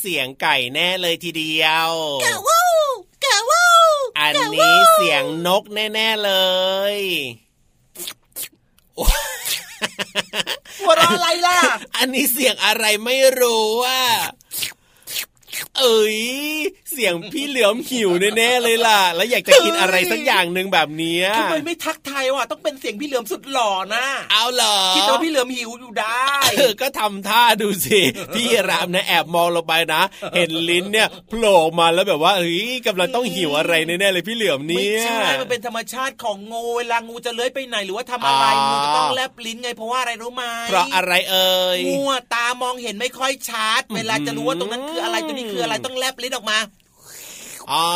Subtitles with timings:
[0.00, 1.90] เสียงไก่แน่เลยทีเดียว
[2.24, 2.60] กะวู
[3.24, 3.64] กะวู
[4.18, 6.32] อันนี้เสียงนกแน่ๆเล
[6.94, 6.96] ย
[10.80, 11.58] หัวเราะอะไรล่ะ
[11.96, 14.00] อันนี้เสียงอะไรไม่รู้ว่า
[15.78, 16.18] เอ้ย
[16.92, 26.26] เสียงพี่เหลือมหิวแน่ๆเลยล่ะ แล้วอยากจะกินอะไรสักอย่างหนึ่งแบบเนี้ยทำไมไม่ทักทายว่ะต้องเป็นเสียงพี่เหลือมสุดหล่อนะเอาเหรอคิดว่าพี่เหลือมหิวอยู่ได้
[26.58, 28.00] เออก็ทำท่าดูสิ
[28.34, 30.02] พี่รามนะแอบมองลงไปนะ
[30.34, 46.58] เห็นลิ้นเนี่ยโผล่มาแล้วแบบว่าเฮ้ยกำลังต้องหิวอะไรแน่ๆเลยพี่เหลือมไม่เนี่ยใช่มันเป็นธรรมชาติของงูเวลางูจะเลื้อยไปไหนหรือว่าทำอะไรอ๋องูจะต้องแลบลิ้นไงเพราะว่าอะไรรู้ไหมเพราะอะไรเอ่ยงูอะตามองเห็นไม่ค่อยชัดเวลาจะรู้ว่าตรงนั้นคืออะไรอืมตัวนี้คืออะไรต้องแลบลิ้นออกมา
[47.70, 47.86] อ๋อ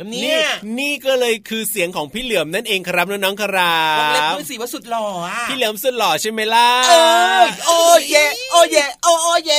[0.00, 0.40] นี้นี่
[0.78, 7.00] นี่ก็เลยคือเสียงของพี่เหลือมนั่นเองครับน้องๆครัวงเล็บบบด้วยสิว่าสุดหล่ออะพี่เหลือมสุดหล่อใช่ไหมล่ะเอ้
[7.46, 8.16] ยโอ้เย
[8.50, 9.52] โอ้เยโอ้โอ้เย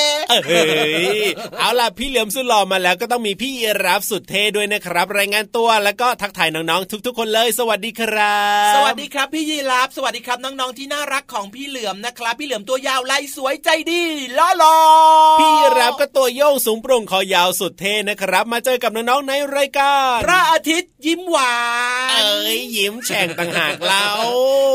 [0.48, 0.62] เฮ้
[1.20, 1.24] ย
[1.60, 14.04] เอาล่ะพี่เหลือมสุดหล่อมาแล้วก็ต้องมีพี่ยีรับสุดเท่ด้วยนะครับ รายงานตัวแล้วก็ทักทายน้องๆทุก ๆ คนเลย สวัสดีครับ สวัสดีครับพี่ยีรับสวัสดีครับน้องๆที่น่ารักของพี่เหลือมนะครับ พี่เหลือมตัวยาวลายสวยใจดี
[14.38, 14.78] ล้อหลอ
[15.42, 21.56] พี่ยีรับก็ตัวโยงสูงโปร่งคอยาวสุดเท่นะครับ มาเจอกับน้องๆในรายการพระอาทิตย์ยิ้มหวา
[22.20, 24.06] นเอ้ยยิ้มแฉ่งต่างหากเรา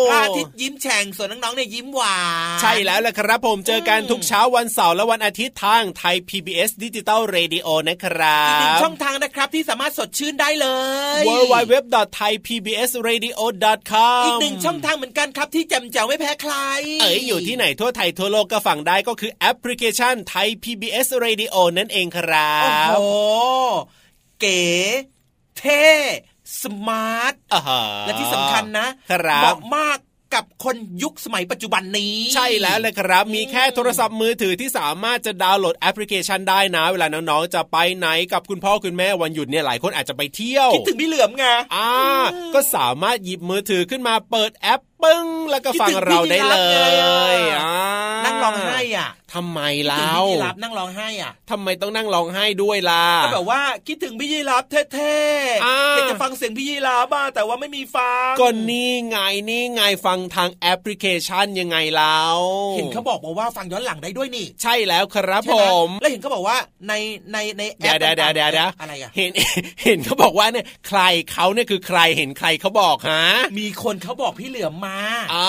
[0.09, 2.19] พระอาทิตย์ยิ้มแฉ่งส่วนน้องๆเนี่ยยิ้มหวา
[2.57, 10.69] นใช่แล้วแหละครับผมเจอกันทุกเช้าวันเสาร์และวันอาทิตย์ทางไทย PBS ดิจิตอล Radio นะครัอีกหนึ่งบช่องทางนะครับที่สามารถสดชื่นได้เล
[11.21, 11.75] ย w w w
[12.19, 13.41] t h a i p b s r a d i o
[13.91, 16.55] c o m อีกหนึ่งช่องทางเหมือนกันครับที่แจ่มแจ๋วไม่แพ้ใคร
[17.01, 23.07] เอ๋ยอยู่ที่ไหนทั่วไทยทั่วโลกก็ฟังได้ก็คือแอปพลิเคชันไทย PBS Radio นั่นเองครัโอ้บโห
[24.41, 24.63] เก๋
[25.59, 25.87] เท่
[26.63, 29.99] smart อ่าฮะและที่สำคัญนะครับเหมาะมาก
[30.37, 41.91] กับคนยุคสมัยปัจจุบันนี้ ใช่แล้วเลยครับ มีแค่โทรศัพท์มือถือที่สามารถจะดาวน์โหลดแอปพลิเคชันได้นะ เวลาน้องๆจะไปไหนกับคุณพ่อคุณแม่วันหยุดเนี่ยหลายคนอาจจะไปเที่ยว คิดถึงพี่เหลือมไงอ่า
[42.55, 46.57] ก็สามารถหยิบมือถือขึ้นมาเปิดแอปปึ้งแล้วก็ฟังเราได้เล
[47.35, 47.79] ยอ่า
[48.25, 55.17] นั่งร้องไห้อะทำไมคิดเล่าถึงพี่ยีราฟนั่งร้องไห้อะทำไมต้องนั่งร้องไห้ด้วยล่ะก็แบบว่าคิดถึงพี่ยีรับเท่
[55.65, 59.19] อ่าๆอยากจะฟังเสียงพี่ยีรับบ้างแต่ว่าไม่มีฟังก็นี่ไง
[59.51, 62.19] นี่ไงฟังทางแอปพลิเคชันยังไงเล่า
[62.77, 66.57] เห็นเขาบอกมาว่าฟังย้อนหลังได้ด้วยนี่ ใช่แล้วครับใช่ผไหมแล้วเห็นเขาบอกว่า
[66.89, 66.93] ใน
[67.33, 69.31] ในในแอเดี๋ยวปเดี๋ยวเดี๋ยวเดี๋ยวเดี๋ยวอะไรอะเห็น
[69.85, 71.01] เห็นเขาบอกว่าเนี่ยใคร
[71.33, 73.25] เขาเนี่ยคือใครเห็นใครเขาบอกฮะ
[73.61, 74.88] มีคนเขาบอกพี่เหลือมมา
[75.35, 75.49] อ่า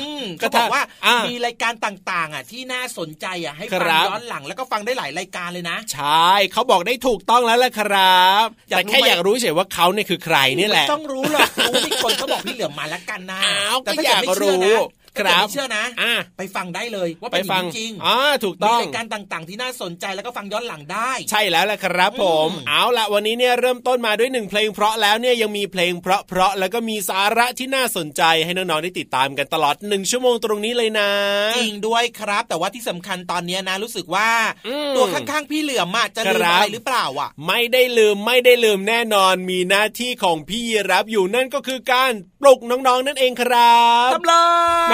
[0.00, 31.10] อืมก็เขาบอกว่าอ่ามีรายการต่างๆอะที่น่าสนใจอะให้คฟังรับย้อนหลังแล้วก็ฟังได้หลายรายการเลยนะ ใช่เขาบอกได้ถูกต้องแล้วแหละครับอยากแต่รู้แค่ไหมอยากรู้เฉยว่าเขาเนี่ยคือใครนี่แหละไม่ต้องรู้หรอกรู้มีคนเขาบอกพี่เหลือมมาแล้วกันนะอ้าวแต่ก็ถ้าอยากไม่เชื่อรู้นะถ้าเกิด ครับไม่เชื่อนะอะไปฟังได้เลยว่าไปเป็นฟังจริงๆอ่าถูกมีต้องรายการต่างๆ ที่น่าสนใจแล้วก็ฟังย้อนหลังได้ ใช่แล้วแหละครับผมอืมเอาละวันนี้เนี่ยเริ่มต้นมาด้วยหนึ่งเพลงเพราะแล้วเนี่ยยังมีเพลงเพราะเพราะๆแล้วก็มีสาระที่น่าสนใจให้น้องๆได้ติดตามกันตลอดหนึ่งชั่วโมงตรงนี้เลยนะ
[31.58, 34.30] จริงด้วยครับ แต่ว่าที่สำคัญตอนเนี้ยนะรู้สึกว่า
[34.66, 44.34] อืมตัวข้างๆพี่เหลือมอะจะลืมครับอะไรหรือเปล่าอะ ไม่ได้ลืมไม่ได้ลืมแน่นอนมีหน้าที่ของพี่ยีรับอยู่นั่นก็คือการปลุกน้องๆนั่นเองครับทำเล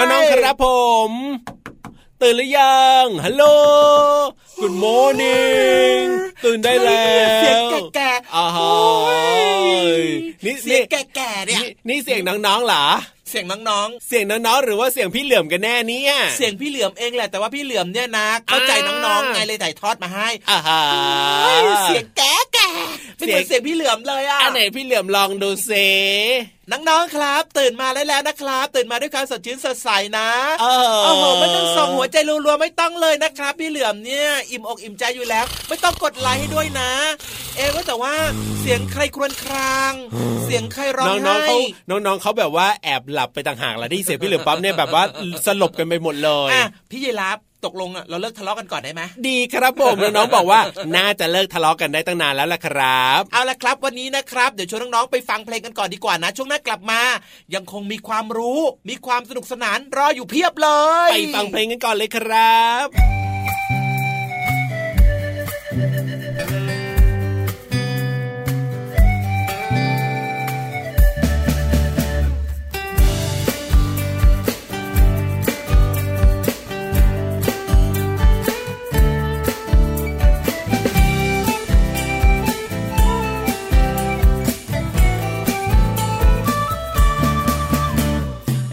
[0.09, 0.67] ยน้องๆครับผ
[1.09, 1.11] ม
[2.21, 3.43] ตื่นหรือยังฮัลโหล
[4.59, 6.05] Good morning
[6.43, 7.61] ตื่นได้แล้วเสียง
[7.95, 9.13] แก่ๆอ่าฮะโอ้
[9.99, 10.01] ย
[10.45, 12.85] นี่เสียงแก่ๆเนี่ยนี่นี่เสียงน้องๆเหรอ
[13.29, 20.81] เสียงน้องเสียงน้องๆ หรือว่าเสียงพี่เหลื่อมกันแน่เนี่ยๆเสียงพี่เหลือมเองแหละ แต่ว่าพี่เหลือมเนี่ยนะเข้าใจน้องๆ ไงเลยถ่ายทอดมาให้อ่าฮะ
[21.41, 22.69] เฮ้ยเสียงแก่แก่
[23.17, 25.71] ไม่เหมือนเสียงเสียงพี่เหลือมเลยอะ อันไหนพี่เหลื่อมลองดูเซ
[26.69, 30.29] น้องๆครับ ตื่นมาได้แล้วนะครับ ตื่นมาด้วยความสดชื่นสดใสนะ
[30.61, 30.65] เอ
[30.95, 36.91] อโอ้โหไม่ต้องส่งหัวใจรัวๆไม่ต้องเลยนะครับ พี่เหลือมเนี่ยอิ่มอกอิ่มใจอยู่แล้ว ไม่ต้องกดไลค์ให้ด้วยนะ
[37.55, 38.13] เอ๊ะว่าแต่ว่า
[38.61, 39.93] เสียงใครครวญคราง
[40.45, 45.03] เสียงใครร้องน้องๆไห้เขาน้องๆเขาแบบว่าแอบหลับไปต่างหากแล้วได้ยินเสียงพี่เหลือมปั๊บเนี่ยแบบว่า
[45.45, 50.61] สลบกันไปหมดเลยอะพี่ยีรับ ตกลงอะเราเลิกทะเลาะกันก่อนได้ไหมดีครับผมน้องๆบอกว่า
[50.95, 57.01] น่าจะเลิกทะเลาะกันได้ตั้งนานแล้วล่ะครับ เอาละครับวันนี้นะครับ เดี๋ยวชวนน้องๆไปฟังเพลงกันก่อนดีกว่านะ ช่วงหน้ากลับมา
[57.55, 58.59] ยังคงมีความรู้
[58.89, 60.69] มีความสนุกสนานรออยู่เพียบเล
[61.09, 63.20] ย ไปฟังเพลงกันก่อนเลยครับ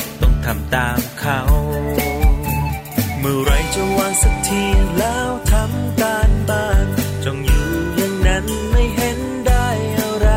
[0.45, 1.39] ทำตามเขา
[3.19, 4.63] เมื่อไรจะวางสักที
[4.97, 6.85] แล้วทำการบ้าน
[7.23, 9.67] จงอยู่อย่างนั้นไม่เห็นได้
[9.99, 10.29] อะไร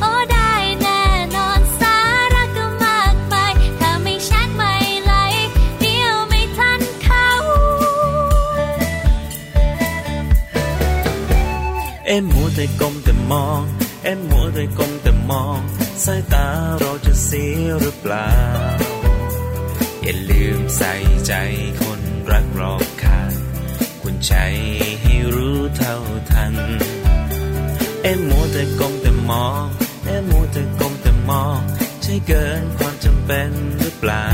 [0.00, 1.02] โอ้ได้แน่
[1.36, 1.98] นอนสา
[2.34, 4.74] ระก็มากมายถ้าไม่ชัดไม่
[5.04, 5.14] ไหล
[5.80, 7.28] เดียวไม่ทันเขา
[12.06, 13.62] เอ็มมัวแต่ก้มแต่มอง
[14.04, 15.60] เอ็มมัวแต่ก้มแต่มอง
[16.04, 16.46] สายตา
[16.80, 18.28] เราจะเสียหรือเปล่า
[20.06, 20.94] อย่าลืมใส่
[21.26, 21.32] ใจ
[21.82, 23.32] คนรักรอบค่าง
[24.02, 24.34] คุณใจ
[25.02, 25.96] ให้รู้เท่า
[26.30, 26.54] ทัน
[28.02, 29.64] เอ็มมัวแต่ก้มแต่มอง
[30.04, 31.60] เอ็มมัวแต่ก้มแต่มอง
[32.02, 33.50] ใช่เกินความจำเป็น
[33.80, 34.28] หรือเปล่า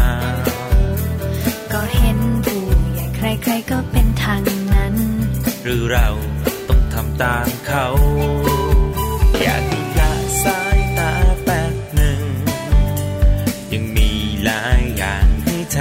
[1.73, 2.63] ก็เห็นผู้
[2.95, 4.43] ใหญ่ใครๆก็เป็นทาง
[4.75, 4.95] นั้น
[5.65, 6.09] หรือเรา
[6.69, 7.87] ต้องทำตามเขา
[9.43, 9.80] อย่าดู
[15.77, 15.79] ท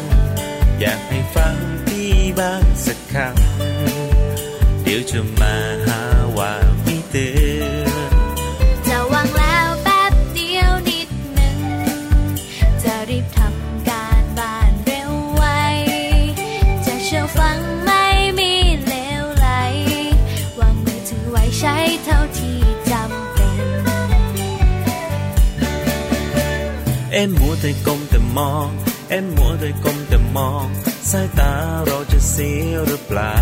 [0.00, 6.00] ำอยากให้ฟังพี่บ้างสักคำเดี๋ยวจะมาหา
[6.38, 6.52] ว่า
[6.82, 7.28] ไม่เตื
[7.80, 8.10] อน
[8.86, 11.58] จะวางแล้วแป๊บเดียวนิดหนึ่ง
[12.82, 15.44] จะรีบทำการบ้านเร็วไว
[16.86, 18.04] จะเชื่อฟังไม่
[18.38, 18.52] มี
[18.86, 19.48] เลวไหล
[20.60, 22.58] วางมือถือไว้ใช้เท่าที่
[22.90, 23.60] จำเป็น
[27.12, 28.70] เอ็มมัวแต่ก้มแต่มอง
[29.10, 30.66] เอ็มมัวแต่ก้มแต่มอง
[31.10, 31.52] สายตา
[31.86, 33.38] เราจะเสียหรือเปล่า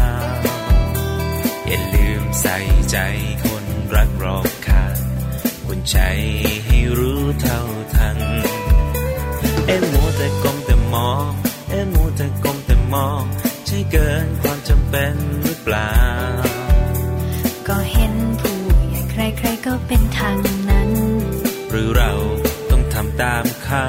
[1.67, 2.57] อย่าลืมใส่
[2.91, 2.97] ใจ
[3.45, 4.99] คนรักรอบค่าง
[5.67, 5.99] คุณใจ
[6.65, 7.61] ให้รู้เท่า
[7.95, 8.19] ทัน
[9.67, 11.31] เอ็มมัวแต่ก้มแต่มอง
[11.71, 13.23] เอ็มมัวแต่ก้มแต่มอง
[13.67, 15.95] ใช่เกินความจำเป็นหรือเปล่า
[17.69, 18.59] ก็เห็นผู้
[18.89, 19.03] ใหญ่
[19.39, 20.91] ใครๆก็เป็นทางนั้น
[21.71, 22.13] หรือเรา
[22.71, 23.87] ต้องทำตามเขา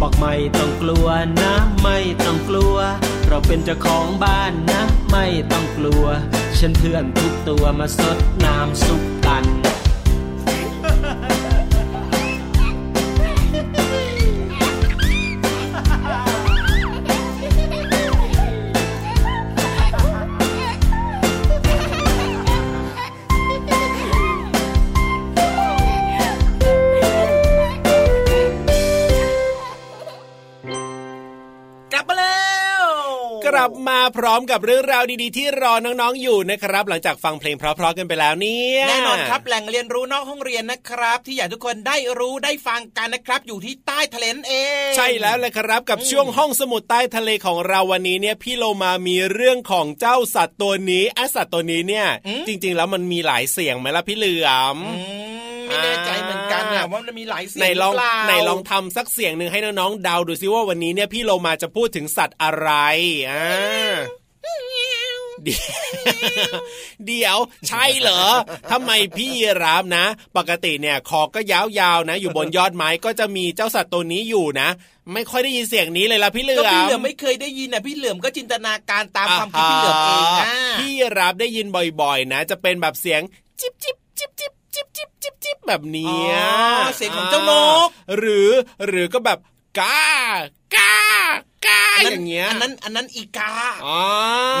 [0.00, 1.08] บอกไม่ต้องกลัว
[1.40, 2.76] นะ ไม่ต้องกลัว
[3.28, 6.04] เราเป็นเจ้าของบ้านนะ ไม่ต้องกลัว
[6.58, 9.44] ฉันเพื่อนทุกตัวมาสดน้ำซุปกัน
[33.60, 44.54] ลับมาพร้อมกับเรื่องราวดีๆ ที่รอน้องๆอยู่นะครับ หลังจากฟังเพลงเพราะๆกันไปแล้วเนี่ยแน่นอนครับแหล่งเรียนรู้นอกห้องเรียนนะครับ ที่อยากทุกคนได้รู้ได้ฟังกันนะครับ อยู่ที่ใต้ทะเลนั่นเอ
[44.88, 52.06] งใช่แล้วเลยครับกับช่วงห้องสมุดใต้ทะเลของเราวันนี้เนี่ยพี่โลมามีเรื่องของเจ้าสัตว์ตัวนี้ไอสัตว์ตัวนี้เนี่ย
[52.46, 54.94] จริง ๆ แล้วมันมีหลายเสียงไหมล่ะพี่เหลือมอื
[55.46, 62.70] ม ไม่แน่ใจเหมือนกันนะว่ามันมีหลายเสียงไหนลองรืเปาไหนลองทำสักเสียงหนึ่งให้น้องๆเดาดูซิว่าวันนี้เนี่ยพี่โลมาจะพูดถึงสัตว์อะไร
[63.28, 63.94] อ่า
[65.44, 65.68] เดี๋ยว
[67.06, 67.36] เดี๋ยว
[67.68, 68.22] ใช่เหรอ
[68.70, 69.30] ทำไมพี่
[69.64, 70.04] รับนะ
[70.36, 74.68] ปกติเนี่ยคอก็ยาวๆนะ อยู่บนยอดไม้ก็จะมีเจ้าสัตว์ตัวนี้อยู่นะ
[75.12, 80.46] ไม่ค่อยได้ยินเสียงนี้เลยล่ะพี่เหลืก็อพี่เหลือมมไม่เคยได้ยินนะพี่เหลือมก็จินตนาการตามความคิดพี่เหลือมเองนะ
[80.80, 81.66] พี่รับได้ยิน
[82.00, 83.20] บ่อยๆ นะ จะเป็นแบบเสียง
[83.60, 86.34] จิบจิบจิบจิบ จิบจิบจิบจิบแบบเนี้ย
[86.78, 87.52] อ๋อเสียงของเจ้าน
[87.86, 88.50] ก หรือ
[88.86, 89.38] หรือก็แบบ
[89.78, 90.00] กา
[90.76, 90.96] กา
[91.66, 93.52] กาอย่างเงี้ยอันนั้นอันนั้นอีกา
[93.86, 94.02] อ๋อ
[94.56, 94.60] อ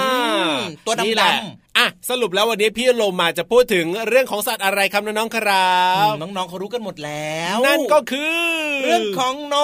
[0.56, 1.32] มตัวดำๆนี่แหละ
[1.78, 5.78] อะสรุปแล้ววันนี้พี่โลมาจะพูดถึงเรื่องของสัตว์อะไรครับน้องๆครั
[6.10, 8.44] บน้องๆเขารู้กันหมดแล้ว นั่นก็คือ
[8.84, 9.56] เรื่องของน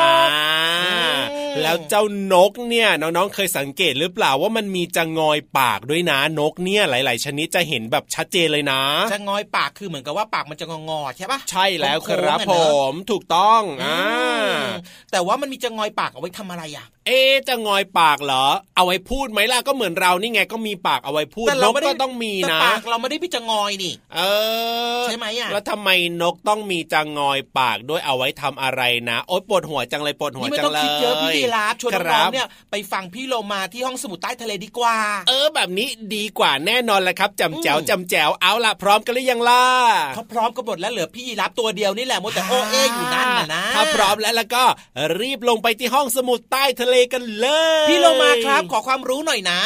[0.00, 0.30] อ่าก
[0.84, 1.20] อืม
[1.62, 2.02] แล้วเจ้า
[2.32, 8.80] นกเนี่ยน้องๆเคยสังเกตหรือเปล่าว่ามันมีจะงอยปากด้วยนะนกเนี่ยหลาย ๆ ชนิดจะเห็นแบบชัดเจนเลยนะ
[9.12, 14.56] จะงอยปากคือเหมือนกับว่าปากมันจะงอๆใช่ปะใช่แล้วครับโค้งๆอะผเนอะมถูกต้องอ่าอืม
[15.12, 24.20] แต่ว่ามันมีจะงอยปากเอาไว้ทำอะไรอะเอะจะงอยปากเหรอ เอาไว้พูดไหมล่ะก็เหมือนเรานี่ไงก็มีปากเอาไว้พูดแต่นเรากไม่ได้ก็ต้องมีแต่นะปากเราไม่ได้พี่จะงอยนี่เอ
[25.00, 25.88] อใช่ไหมอะแล้วทำไม
[26.22, 34.96] นกต้องมีจะงอยปากด้วยเอาไว้ทำอะไรนะโอ๊ยปวดหัวจังเลยปวดหัวนี่ไม่จัต้องงเลยคิดเยอะพี่ยีราฟชวนคน้รัองบๆเนี่ยไปฟังพี่โลมาที่ห้องสมุดใต้ทะเลดีกว่า
[35.28, 39.64] เออ แบบนี้ดีกว่าแน่นอนแหละครับจำแจ๋วอืมจำแจ๋วเอาล่ะพร้อมกันหรือยังล่ะ
[40.14, 44.62] เขาพร้อมกันหมดแล้วเหลือพี่ยีราฟตัวเดียวนี่แหละมัวแต่โอเออยู่นั่นน่ะนะถ้าพร้อมแล้วแล้วก็
[45.20, 47.46] รีบลงไปที่ห้องสมุดใต้ทะเลกันเล
[47.84, 49.60] ย พี่โลมาครับขอความรู้หน่อยนะ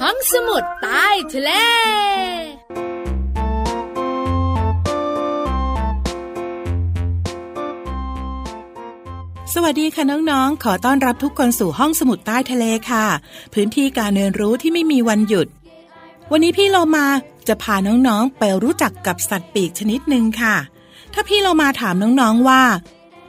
[0.00, 1.50] ห้องสมุดใต้ทะเล
[9.54, 13.06] สวัสดีค่ะน้องๆ ขอต้อนรับทุกคนสู่ห้องสมุดใต้ทะเลค่ะ
[13.54, 15.46] พื้นที่การเรียนรู้ที่ไม่มีวันหยุด
[16.30, 17.06] วันนี้พี่เรามา
[17.48, 20.56] จะพาน้องๆ ไปรู้จักกับสัตว์ปีกชนิดหนึ่งค่ะ
[21.12, 22.62] ถ้าพี่เรามาถามน้องๆว่า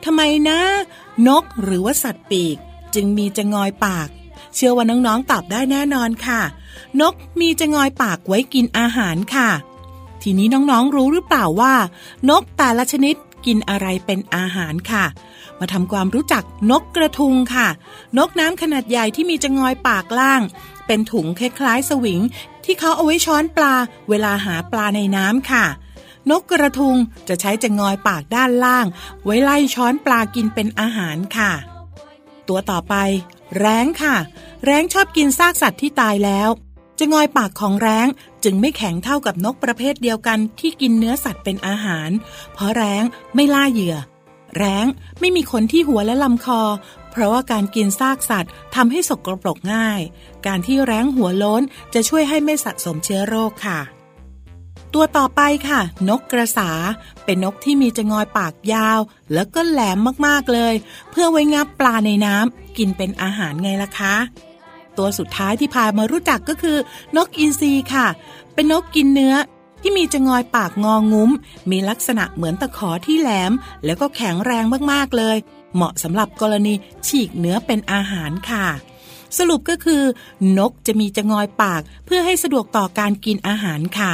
[0.06, 0.60] ทำไมนะ
[1.28, 2.58] นกหรือว่าสัตว์ปีก
[2.95, 4.08] จึงมีจะงอยปาก
[4.56, 6.41] เชื่อว่าน้องๆตอบได้แน่นอนค่ะ
[7.01, 9.49] นกมีจะงอยปากไว้กินอาหารค่ะ
[10.21, 11.73] ทีนี้น้องๆรู้หรือเปล่าว่า
[12.30, 15.06] นกแต่ละชนิดกินอะไรเป็นอาหารค่ะ
[15.60, 17.67] มาทำความรู้จักนกกระทุงค่ะ
[18.17, 20.41] นกน้ำขนาดใหญ่ที่มีจะงอยปากล่าง
[20.88, 22.21] เป็นถุงคล้ายๆสวิง
[22.63, 23.75] ที่เขาเอาไว้ช้อนปลา
[24.10, 25.65] เวลาหาปลาในน้ำค่ะ
[26.30, 26.96] นกกระทุง
[27.28, 28.86] จะใช้จะงอยปากด้านล่าง
[29.24, 31.52] ไว้ไล่ช้อนปลากินเป็นอาหารค่ะ
[32.48, 32.96] ตัวต่อไป
[33.58, 34.16] แร้งค่ะ
[34.66, 36.50] แร้งชอบกินซากสัตว์ที่ตายแล้ว
[37.00, 38.08] จะงอยปากของแร้ง
[38.44, 42.10] จึงไม่แข็งเท่ากับนกประเภทเดียวกันที่กินเนื้อสัตว์เป็นอาหาร
[42.54, 43.04] เพราะแร้ง
[43.36, 43.98] ไม่ล่าเหยื่อ
[44.58, 44.86] แร้ง
[45.20, 46.62] ไม่มีขนที่หัวและลำคอ
[47.12, 50.02] เพราะว่าการกินซากสัตว์ทำให้สกปรกง่าย
[50.46, 51.62] การที่แร้งหัวโล้น
[51.94, 53.80] จะช่วยให้ไม่สะสมเชื้อโรคค่ะ
[54.97, 56.69] ตัวต่อไปค่ะ นกกระสา
[57.25, 58.99] เป็นนกที่มีจงอยปากยาว
[59.34, 60.73] แล้วก็แหลมมากๆเลย
[61.12, 64.15] เพื่อไว้งับปลาในน้ำกินเป็นอาหารไงล่ะคะ
[64.97, 66.77] ตัวสุดท้ายที่พามารู้จักก็คือ
[67.15, 68.08] นกอินทรีค่ะ
[68.53, 69.36] เป็นนกกินเนื้อ
[69.81, 71.31] ที่มีจงอยปากงองุ้ม
[71.71, 73.51] มีลักษณะเหมือนตะขอที่แหลม
[73.86, 75.38] แล้วก็แข็งแรงมากๆเลย
[75.75, 76.73] เหมาะสำหรับกรณี
[77.08, 78.67] ฉีกเนื้อเป็นอาหารค่ะ
[79.38, 80.01] สรุปก็คือ
[80.58, 84.13] นกจะมีจงอยปากเพื่อให้สะดวกต่อการกินอาหารค่ะ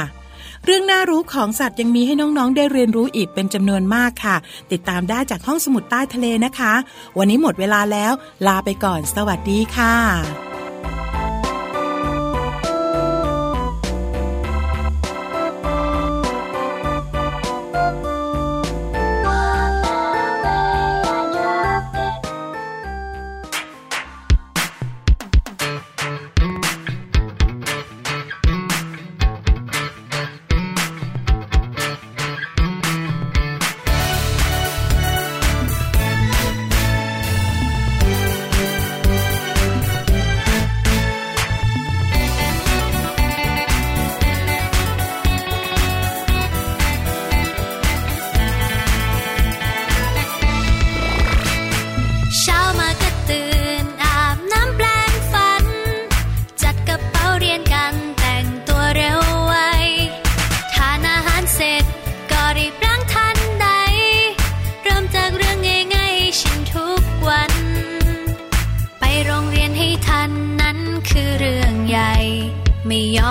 [0.64, 4.36] เรื่องน่ารู้ของสัตว์ยังมีให้น้องๆ ได้เรียนรู้อีกเป็นจำนวนมากค่ะ
[4.72, 6.72] ติดตามได้จากห้องสมุดใต้ทะเลนะคะ
[7.18, 8.12] วันนี้หมดเวลาแล้ว
[8.46, 10.61] ลาไปก่อน สวัสดีค่ะ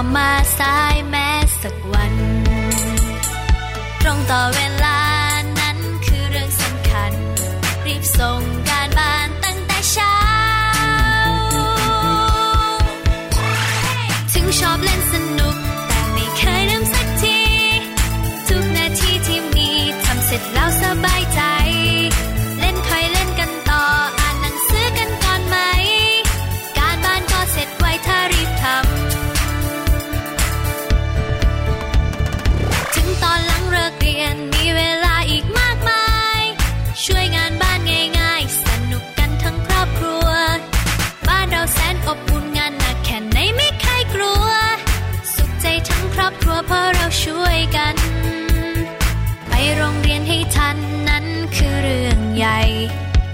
[0.01, 1.29] ม่ยอมมาสายแม้
[1.61, 2.13] สักวัน
[4.01, 4.70] ตรงต่อเวลา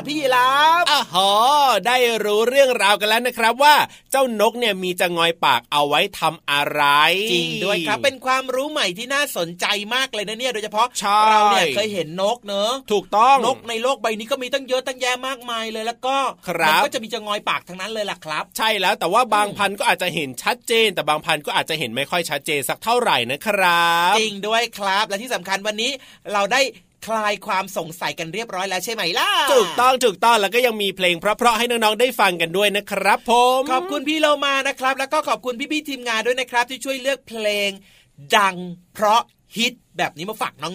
[0.00, 0.50] ล่ะพี่ยีรา
[0.82, 1.30] ฟอ้าหอ
[1.86, 3.74] ได้รู้เรื่องราวกันแล้วนะครับว่า
[4.10, 6.82] เจ้านกเนี่ยมีจะงอยปากเอาไว้ทำอะไร
[7.32, 16.16] จริงด้วยครับเป็นความรู้ใหม่ที่น่าสนใจมากเลยนะเนี่ยโดยเฉพาะใช่เราเนี่ยเคยเห็นนกเนอะถูกต้องนกในโลกใบนี้ก็มีตั้งเยอะตั้งแยะมากมายเลยแล้วก็
[16.48, 25.90] ครับมัก็จะมีจะงอยปากทั้งนั้นเลยล่ะครับ ใช่แล้วแต่ว่าบางพันธุ์ก็อาจจะเห็นชัดเจน แต่บางพันธุ์ก็อาจจะเห็นไม่ค่อยชัดเจนสักเท่าไหร่นะครับ จริงด้วยครับและที่สำคัญวันนี้
[26.32, 26.60] เราได้
[27.06, 37.70] คลายความสงสัยกันเรียบร้อยแล้วใช่ไหมล่ะถูกต้องถูกต้องแล้วก็ยังมีเพลงเพราะๆให้น้องๆได้ฟังกันด้วยนะครับผมขอบคุณพี่เรามานะครับ แล้วก็ขอบคุณพี่ๆทีมงานด้วยนะครับ ที่ช่วยเลือกเพลง
[38.36, 38.56] ดัง
[38.94, 39.20] เพราะ
[39.56, 40.74] ฮิตแบบนี้มาฝากน้อง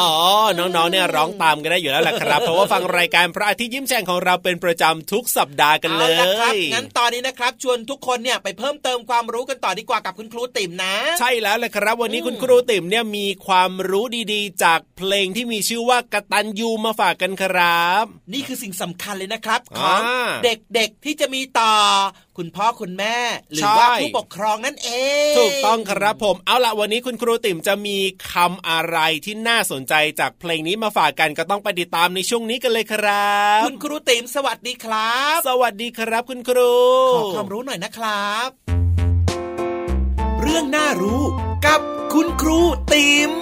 [0.00, 0.12] อ๋อ
[0.58, 20.00] น้องๆ เนี่ยร้องตามกันได้อยู่แล้วแหละครับ เพราะว่าฟังรายการพระอาทิตย์ยิ้มแฉ่งของเราเป็นประจำทุกสัปดาห์กันเลเอาละครับยงั้นตอนนี้นะครับ ชวนทุกคนเนี่ยไปเพิ่มเติมความรู้กันต่อดีกว่ากับคุณครูติ๋มนะ ใช่แล้วแหละครับ วันนี้อืมคุณครูติ๋มเนี่ยมีความรู้ดีๆ จากเพลงที่มีชื่อว่ากตันยูมาฝากกันครับ นี่คือสิ่งสำคัญเลยนะครับขอ่าอง
[20.44, 21.72] เด็กๆ ที่จะมีต่อ
[22.38, 23.16] คุณพ่อคุณแม่
[23.52, 24.90] หรือใช่ว่าผู้ปกครองนั่นเอ
[25.32, 27.98] ง ถูกต้องครับผม เอาละวันนี้คุณครูติ๋มจะมี
[28.32, 36.72] คำอะไรที่น่าสนใจจากเพลงนี้มาฝากกันก็ต้องไปติดตามในช่วงนี้กันเลยครับ คุณครูติ๋มสวัสดีครับ สวัสดีครับคุณครู
[37.14, 38.48] ขอความรู้หน่อยนะครับ
[40.40, 41.22] เรื่องน่ารู้
[41.66, 41.80] กับ
[42.14, 42.58] คุณครู
[42.92, 43.32] ติ๋ม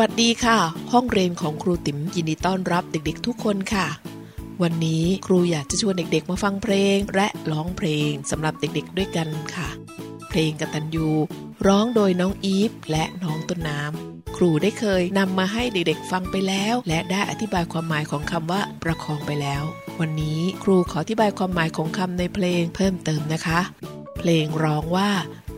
[0.00, 0.58] วัสดีค่ะ
[0.92, 3.86] ห้องเรียนของครูติ๋มยินดีต้อนรับเด็กๆทุกคนค่ะ
[4.62, 9.68] วันนี้ครูอยากจะชวนเด็กๆมาฟังเพลง และร้องเพลงสำหรับเด็กๆด้วยกันค่ะ
[10.28, 11.08] เพลงกตัญญู
[11.66, 19.62] ร้องโดยน้องอีฟและน้องต้นน้ำครูได้เคยนำมาให้เด็กๆฟังไปแล้ว และได้อธิบายความหมายของคำว่าประคองไปแล้ว
[20.00, 23.60] วันนี้ครูขออธิบายความหมายของคำในเพลงเพิ่มเติมนะคะ
[24.18, 25.10] เพลงร้องว่า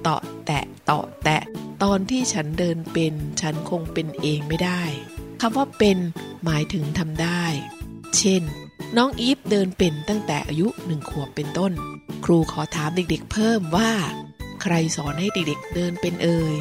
[0.03, 1.43] เตาะแตะเตาะแตะ
[1.83, 4.83] ตอนที่ฉันเดินเป็น ฉันคงเป็นเองไม่ได้
[5.41, 5.99] คำว่าเป็น
[6.45, 7.45] หมายถึงทำได้
[8.17, 8.43] เช่น
[8.97, 11.73] น้องอีฟเดินเป็นตั้งแต่อายุหนึ่งขวบเป็นต้น
[12.25, 13.93] ครูขอถามเด็กๆเพิ่มว่า
[14.63, 16.55] ใครสอนให้เด็กๆเดินเป็นเอ่ย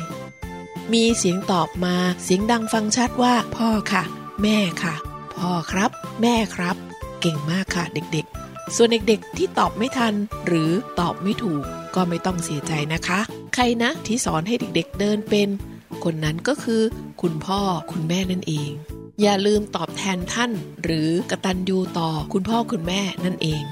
[0.94, 4.04] มีเสียงตอบมาเสียงดังฟังชัดว่า พ่อค่ะ
[4.42, 4.96] แม่ค่ะ
[5.36, 6.76] พ่อครับ แม่ครับ
[7.22, 10.14] เก่งมากค่ะเด็กๆ ส่วนเด็กๆที่ตอบไม่ทัน
[10.46, 11.64] หรือตอบไม่ถูก
[11.96, 13.20] ก็ไม่ต้องเสียใจนะคะ
[13.54, 15.50] ใครนะที่สอนให้เด็กๆเดินเป็น
[16.04, 16.82] คนนั้นก็คือ
[17.22, 17.60] คุณพ่อ
[17.92, 18.72] คุณแม่นั่นเอง
[19.22, 20.52] อย่าลืมตอบแทนท่าน
[20.84, 23.64] หรือกระตันยูต่อคุณพ่อคุณแม่นั่นเอง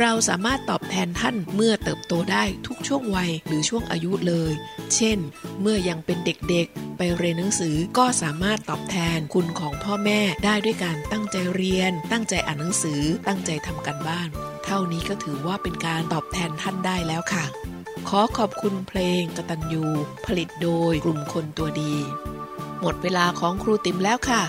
[0.00, 4.52] เราสามารถตอบแทนท่านเมื่อเติบโตได้ทุกช่วงวัยหรือช่วงอายุเลย
[4.94, 5.18] เช่น
[5.60, 14.28] เมื่อยังเป็นเด็กๆ ไปเรียนหนังสือก็สามารถตอบแทนคุณของพ่อแม่ได้ด้วยการตั้งใจเรียน ตั้งใจอ่านหนังสือ ตั้งใจทำการบ้าน
[14.64, 17.44] เท่านี้ก็ถือว่าเป็นการตอบแทนท่านได้แล้วค่ะ
[18.08, 19.84] ขอขอบคุณเพลงกตัญญู
[20.26, 21.94] ผลิตโดยกลุ่มคนตัวดี
[22.80, 24.42] หมดเวลาของครูติ๋มแล้วค่ะ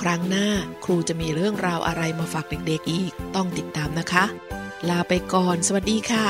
[0.00, 0.46] ครั้งหน้า
[0.84, 4.24] ครูจะมีเรื่องราวอะไรมาฝากเด็กๆอีก ต้องติดตามนะคะ
[4.90, 6.26] ลาไปก่อน สวัสดีค่ะ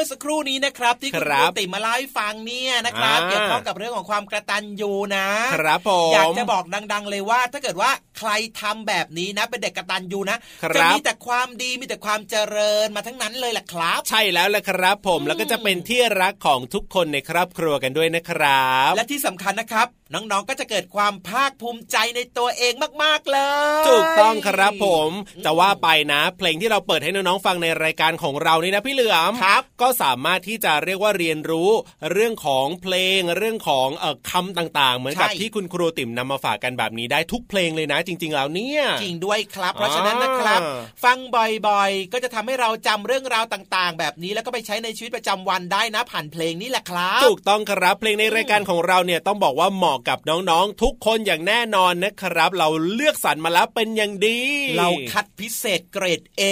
[0.00, 23.38] มื่อสักครู่นี้นะครับ ที่คุณครัคบรูติมาเล่าให้ฟังเนี่ยนะครับอ่าเกี่ยวข้องกับเรื่องของความกระตันยูนะ ครับผมอยากจะบอกดัง ๆ เลยว่า ถ้าเกิดว่าใครทำแบบนี้นะ เป็นเด็กกระตันยูนะครับจะมีแต่ความดีมีแต่ความเจริญมาทั้งนั้นเลยแหละครับ ใช่แล้วแหละครับ ผมแล้วก็จะเป็นที่รักของทุกคนในครอบครัวกันด้วยนะครับ และที่สำคัญนะครับ น้องๆก็จะเกิดความภาคภูมิใจในตัวเองมากๆเล
[23.82, 25.10] ยถูกต้องครับผม
[25.44, 31.70] จะว่าไปนะ เพลงที่เราเปิดให้น้องๆฟังในรายการของเรานี่นะพี่เหลือมครับก็สามารถที่จะเรียกว่าเรียนรู้
[32.12, 54.40] เรื่องของเพลงเรื่องของเอ่อคำต่างๆ เหมือนกับใช่ที่คุณครูติ๋มนำมาฝากกันแบบนี้ได้ทุกเพลงเลยนะ จริง ๆ แล้วเนี่ยจริงด้วยครับ เพราะฉะนั้นนะครับอ่าฟังบ่อยๆ ก็จะทำให้เราจำเรื่องราวต่างๆ แบบนี้แล้วก็ไปใช้ในชีวิตประจำวันได้นะผ่านเพลงนี้แหละครับ ถูกต้องครับเพลงในรายการของเราเนี่ยต้องบอกว่าเหมาะกับน้องๆ ทุกคนอย่างแน่นอนนะครับ เราเลือกสรรมาแล้วเป็นอย่างดี
[54.78, 56.42] เราคัดพิเศษเกรด A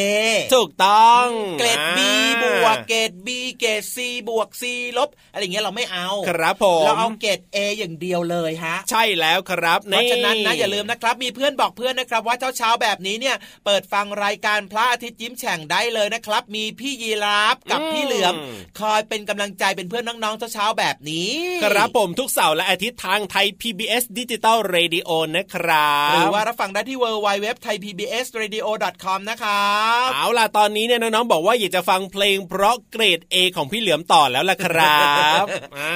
[0.55, 1.27] ถูกต้อง
[1.59, 3.97] เกรด B อ่าบวกเกรด B เกรด C
[4.29, 4.65] บวก C
[4.99, 18.35] ลบอะไรอย่างเงี้ยเราไม่เอาครับผมเราเอาเกรด A อย่างเดียวเลยฮะ ใช่แล้วครับเพราะฉะนั้นนะอย่าลืมนะครับ มีเพื่อนบอกเพื่อนนะครับ ว่าเช้าเช้าๆแบบนี้เนี่ย เปิดฟังรายการพระอาทิตย์ยิ้มแฉ่งได้เลยนะครับ มีพี่ยีราฟกับพี่เหลือม
[18.81, 21.33] คอยเป็นกำลังใจเป็นเพื่อนน้องๆเช้าเช้าๆแบบนี้
[21.65, 28.49] ครับผมทุกเสาร์และอาทิตย์ทางไทย PBS ดิจิตอลเรดิโอนะครับหรือว่ารับฟังได้ที่ w w w t h a i p b s r a
[28.55, 28.69] d i o
[29.05, 35.03] c o m นะครับเอาล่ะตอนนี้เนี่ยน้องๆบอกว่าอยากจะฟังเพลงเพราะเกรด A ของพี่เหลือมต่อแล้วล่ะครั
[35.43, 35.45] บ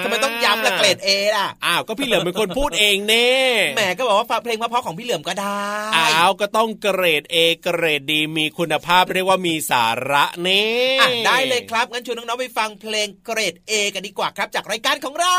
[0.03, 3.30] ทำไมต้องย้ำละเกรด A ล่ะอ้าวก็พี่เหลือมเป็นคนพูดเองเน่
[3.74, 5.62] แหมก็บอกว่าฟังเพลงเพราะๆของพี่เหลือมก็ได้
[5.97, 10.64] อ้าวก็ต้องเกรด A เกรดดีมีคุณภาพเรียกว่ามีสาระเน่
[11.01, 15.38] อะได้เลยครับงั้นชวนน้องๆไปฟังเพลงเกรด A กันดีกว่าครับ จากรายการของเรา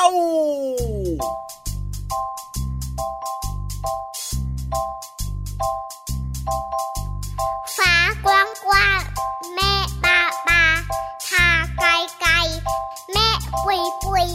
[7.77, 7.95] ฟ้า
[8.25, 9.01] กว้างกว้าง
[9.55, 9.73] แม่
[10.03, 10.63] ปาปา
[11.29, 11.47] ทา
[11.77, 11.89] ไกล
[12.19, 12.33] ไกล
[13.11, 13.29] แม่
[13.63, 14.27] ปุยปุย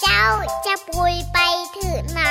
[0.00, 0.22] เจ้า
[0.66, 1.38] จะปุยไป
[1.76, 2.22] ถึงไหน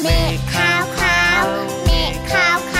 [0.00, 1.44] เมฆขาวขาว
[1.84, 2.79] เมฆขาวขา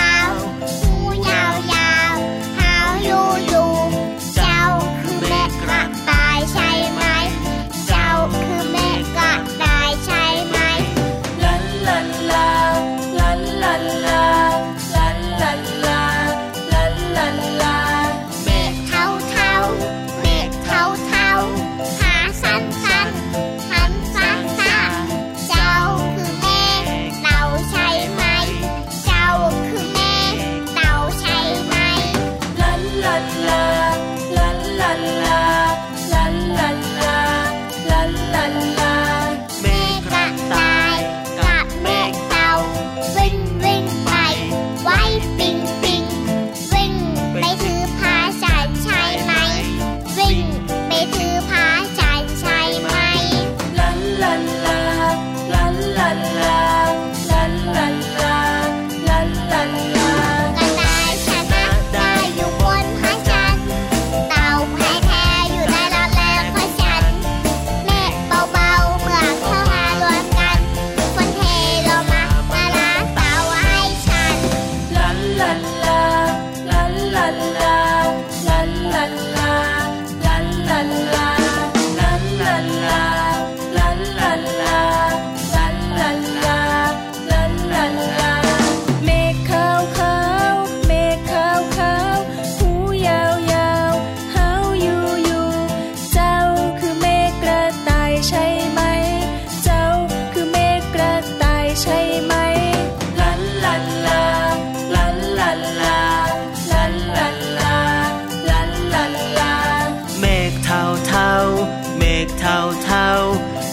[113.21, 113.29] ยว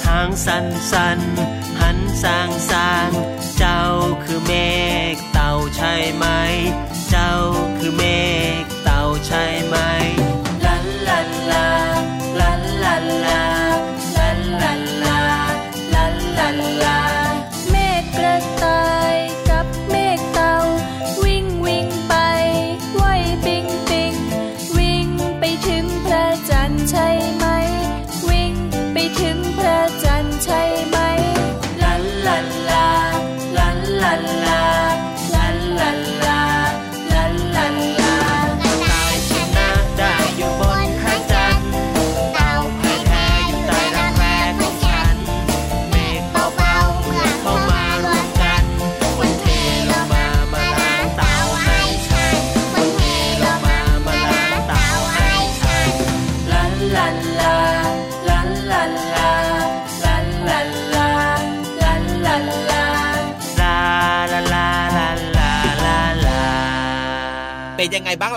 [0.07, 1.21] หางสันสัน
[1.81, 3.11] หันสางสาง
[3.59, 3.83] เจ้า
[4.23, 4.53] คือเม
[5.15, 6.27] ฆเต่าใช่ไหม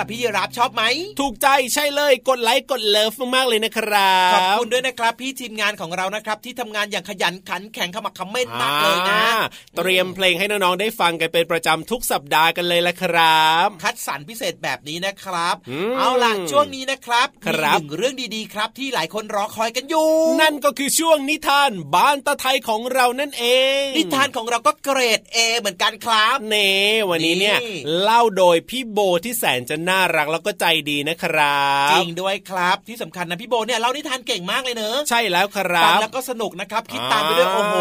[0.08, 0.84] เป็นยังไงบ้างล่ะพี่ยีรับชอบไหม
[1.20, 9.36] ถูกใจใช่เลยกดไลค์กดเลิฟมากๆเลยนะครับ ขอบคุณด้วยนะครับ พี่ทีมงานของเรานะครับ ที่ทำงานอย่างขยันขันแข็งขมักเขม้นมากเลยนะอ่า
[9.78, 20.10] เตรียมเพลงให้น้องๆได้ฟังกันเป็นประจำทุกสัปดาห์กันเลยละครับ คัดสรรพิเศษแบบนี้นะครับอืมเอาล่ะช่วงนี้นะครับคมีรับหนึ่งเรื่องดีๆครับ ที่หลายคนรอคอยกันอยู่
[20.41, 23.45] นั่นก็คือช่วงนิทานบ้านตะไทยของเรานั่นเอ
[23.82, 26.72] ง นิทานของเราก็เกรด A เหมือนกันครับเน่
[27.10, 37.75] วันนี้เนี่ยนี่เล่าโดยพี่โบที่แสนจะน่ารักแล้วก็ใจดีนะครับจริงด้วยครับที่สำคัญนะพี่โบเนี่ยเล่านิทานเก่งมากเลยเนอะใช่แล้วครัฟังบแล้วก็สนุกนะครับคิดตามไปด้วยอ่าโอ้โห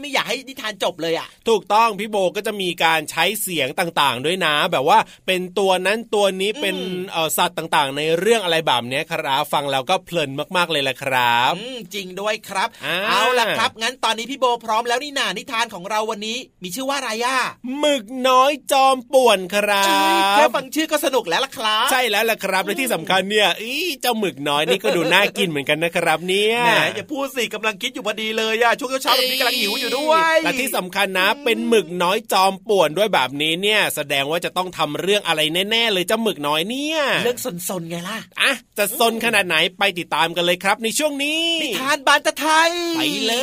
[0.00, 6.76] ไม่อยากให้นิทานจบเลยอะถูกต้องพี่โบก็จะมีการใช้เสียงต่างๆ ด้วยนะ แบบว่าเป็นตัวนั้นตัวนี้เป็น
[7.12, 17.38] เอ่อสัตว์ต่างๆ ในเรื่องอะไรแบบเนี้ยครับฟังแล้วก็เพลินมากๆเลยแหละครับอืมจริงด้วยครับอ่าเอาล่ะครับ งั้นตอนนี้พี่โบพร้อมแล้วนี่นานิทานของเราวันนี้ มีชื่อว่าอะไรอะ
[17.78, 43.34] หมึกน้อยจอมป่วนครัเอ้ยแค่บฟังชื่อก็สนุกแล้วล่ะครับ ใช่แล้วล่ะครับและที่สำคัญเนี่ยอีเจ้าหมึกน้อยนี่ก็ดูน่ากินเหมือนกันนะครับ เนี่ยแหมอย่าพูดสิกำลังคิดอยู่พอดีเลยอะช่วงเช้าๆแบบนี้กำลังหิวอยู่ด้วยและที่สำคัญนะ เป็นหมึกน้อยจอมป่วนด้วยแบบนี้เนี่ย แสดงว่าจะต้องทำเรื่องอะไรแน่ๆเลยเจ้าหมึกน้อยเนี่ยเรื่องสนๆไงล่ะอะจะซนขนาดไหนไปติดตามกันเลยครับ ในช่วงนี้นิทานบานตะไทยไปเล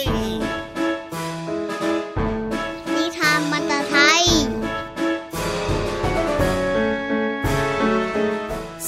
[0.00, 0.57] ย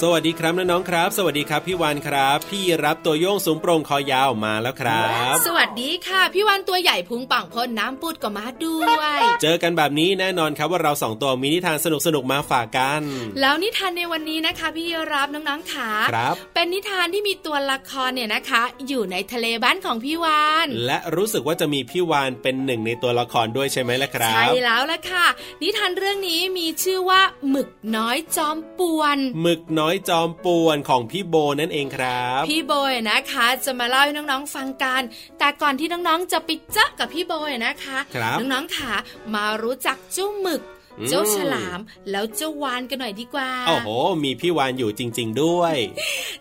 [0.04, 13.02] สวัสดีครับน้องๆครับ สวัสดีครับพี่วานครับ พี่รับตัวโยงสูงโปร่งคอยาวมาแล้วครับ สวัสดีค่ะ พี่วันตัวใหญ่พุงป่องพ่นน้ำปูดก็มาด้วย เจอกันแบบนี้แน่นอนครับว่าเราสองตัวมีนิทานสนุกๆมาฝากกัน
[13.40, 25.26] แล้วนิทานในวันนี้นะคะ พี่รับน้องๆขาครับ เป็นนิทานที่มีตัวละครเนี่ยนะคะ อยู่ในทะเลบ้านของพี่วานและรู้สึกว่าจะมีพี่วานเป็นหนึ่งในตัวละครด้วยใช่ไหมล่ะครับใช่แล้วล่ะค่ะ
[25.62, 35.02] นิทานเรื่องนี้มีชื่อว่าหมึกน้อยจอมป่วน หมึกน้อยจอมป่วนของพี่โบนั่นเองครับ พี่โบยนะคะ จะมาเล่าให้น้องๆฟังกัน
[35.38, 38.94] แต่ก่อนที่น้องๆจะไปเจาะกับพี่โบยนะคะครับน้องๆค่ะ
[39.34, 41.80] มารู้จักเจ้าหมึกอืม เจ้าฉลาม
[42.10, 43.88] แล้วเจ้าวานกันหน่อยดีกว่าโอ้โห
[44.24, 45.74] มีพี่วานอยู่จริง ๆด้วย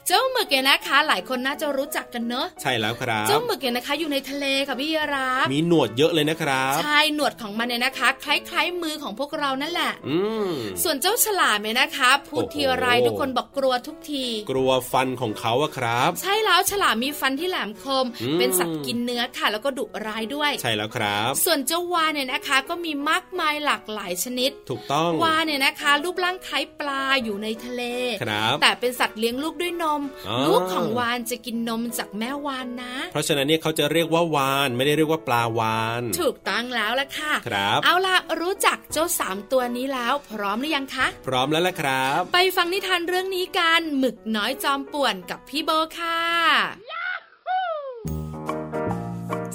[0.08, 10.50] เจ้าหมึกเนี่ยนะคะ หลายคนน่าจะรู้จักกันเนอะใช่แล้วครับ เจ้าหมึกเนี่ยนะคะ อยู่ในทะเลค่ะพี่รับ มีหนวดเยอะเลยนะครับใช่หนวดของมันเนี่ยนะคะ คล้ายๆมือของพวกเรานั่นแหละอืม
[10.84, 27.82] ส่วนเจ้าฉลามเนี่ยนะคะพูดโอ้โหทีไรทุกคนบอกกลัวทุกที กลัวฟันของเขาอะครับ ใช่แล้วฉลามมีฟันที่แหลมคมอืมเป็นสัตว์กินเนื้อค่ะ แล้วก็ดุร้ายด้วย ใช่แล้วครับ ส่วนเจ้าวานเนี่ยนะคะ ก็มีมากมายหลากหลายชนิดถูกต้องวานเนี่ยนะคะ รูปร่างคล้ายปลาอยู่ในทะเล
[28.24, 45.70] ครับแต่เป็นสัตว์เลี้ยงลูกด้วยนมอ๋อลูกของวานจะกินนมจากแม่วานนะ เพราะฉะนั้นเนี่ยเขาจะเรียกว่าวานไม่ได้เรียกว่าปลาวาน ถูกต้องแล้วล่ะค่ะครับ เอาล่ะรู้จักเจ้าสามตัวนี้แล้ว พร้อมหรือยังคะ พร้อมแล้วล่ะครับ ไปฟังนิทานเรื่องนี้กันหมึกน้อยจอมป่วนกับพี่โบ
[46.00, 47.09] ค่ะ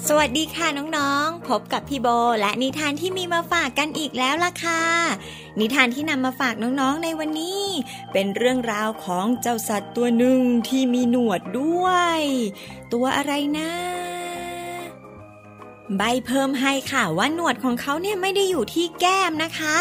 [0.07, 2.07] สวัสดีค่ะน้องๆ พบกับพี่โบ
[2.39, 4.83] และนิทานที่มีมาฝากกันอีกแล้วล่ะค่ะ
[5.59, 7.63] นิทานที่นำมาฝากน้องๆในวันนี้
[8.13, 11.87] เป็นเรื่องราวของเจ้าสัตว์ตัวหนึ่งที่มีหนวดด้ว
[12.17, 12.19] ย
[12.93, 13.71] ตัวอะไรนะ
[15.97, 19.77] ใบเพิ่มให้ค่ะว่าหนวดของเขาเนี่ยไม่ได้อยู่ที่แก้มนะคะ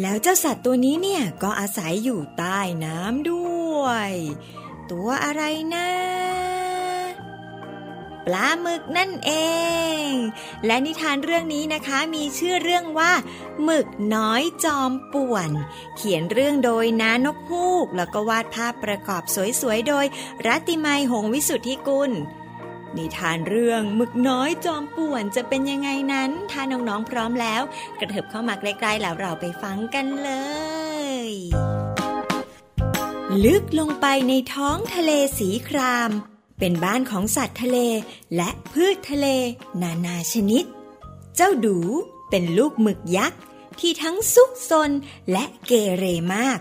[0.00, 3.46] แล้วเจ้าสัตว์ตัวนี้เนี่ยก็อาศัยอยู่ใต้น้ำด้
[3.82, 4.10] วย
[4.90, 5.42] ตัวอะไร
[5.74, 5.88] นะ
[8.26, 9.32] ปลาหมึกนั่นเอ
[10.06, 10.08] ง
[10.66, 13.12] และนิทานเรื่องนี้นะคะมีชื่อเรื่องว่า
[13.64, 15.50] หมึกน้อยจอมป่วน
[15.96, 19.22] เขียนเรื่องโดยน้านกฮูก แล้วก็วาดภาพประกอบ
[19.60, 20.06] สวยๆ โดย
[20.46, 22.12] รัติมัยหงวิสุทธิกุล
[22.96, 27.62] นิทานเรื่องหมึกน้อยจอมป่วนจะเป็นยังไงนั้น ถ้าน้องๆพร้อมแล้ว
[28.00, 30.30] กระเถิบเข้ามาใกล้ๆแล้วเราไปฟังกันเล
[31.26, 31.28] ย
[33.44, 36.12] ลึกลงไปในท้องทะเลสีคราม
[36.58, 37.78] เป็นบ้านของสัตว์ทะเล
[38.36, 39.26] และพืชทะเล
[39.82, 40.64] นานาชนิด
[41.36, 41.78] เจ้าดู
[42.30, 43.40] เป็นลูกหมึกยักษ์
[43.80, 44.90] ที่ทั้งซุกซน
[45.32, 46.04] และเกเร
[46.34, 46.60] มาก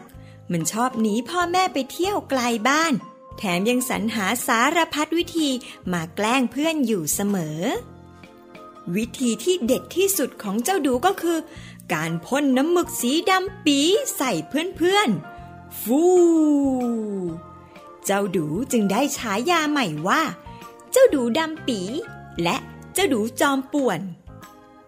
[0.51, 2.93] มันชอบหนีพ่อแม่ไปเที่ยวไกลบ้าน
[3.37, 5.49] แถมยังสรรหาสารพัดวิธี
[5.91, 7.59] มาแกล้งเพื่อนอยู่เสมอ
[8.95, 11.37] วิธีที่เด็ดที่สุดของเจ้าดูก็คือ
[11.93, 13.79] การพ่นน้ำหมึกสีดำปี
[14.17, 16.03] ใส่เพื่อนๆ ฟู
[18.05, 20.21] เจ้าดูจึงได้ฉายาใหม่ว่า
[20.91, 21.79] เจ้าดูดำปี
[22.43, 22.57] และ
[22.93, 24.01] เจ้าดูจอมป่วน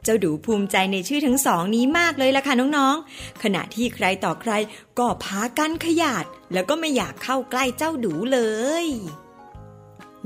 [0.04, 4.52] เจ้าดูภูมิใจในชื่อทั้งสองนี้มากเลยล่ะค่ะน้องๆ ขณะที่ใครต่อใคร
[5.00, 8.40] ก็พากันขยาด แล้วก็ไม่อยากเข้าใกล้เจ้าดูเล
[8.84, 8.86] ย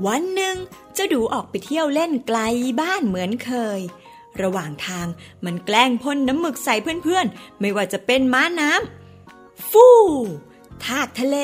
[0.06, 0.56] วันหนึ่ง
[0.94, 2.40] เจ้าดูออกไปเที่ยวเล่นไกล
[2.82, 3.80] บ้านเหมือนเคย
[4.42, 5.08] ระหว่างทาง
[5.46, 9.88] มันแกล้งพ่นน้ำหมึกใส่เพื่อนๆ ไม่ว่าจะเป็นม้าน้ำ ฟู
[10.86, 11.38] ทากทะเล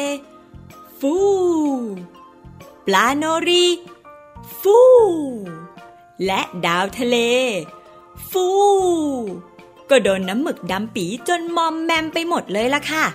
[0.99, 1.15] ฟู
[2.85, 3.65] ปลาโนรี
[4.61, 4.79] ฟู
[6.25, 7.17] และดาวทะเล
[8.29, 8.47] ฟู
[9.89, 13.05] ก็โดนน้ำหมึกดำปีจนมอมแมมไปหมดเลยล่ะค่ะ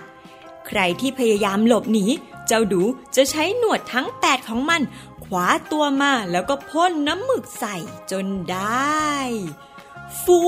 [0.67, 2.05] ใครที่พยายามหลบหนี
[2.47, 2.83] เจ้าดู
[3.15, 4.81] จะใช้หนวดทั้งแปดของมัน
[5.25, 7.75] ขวาตัวมาแล้วก็พ่นน้ำหมึกใส่
[8.11, 9.13] จนได้
[10.23, 10.39] ฟู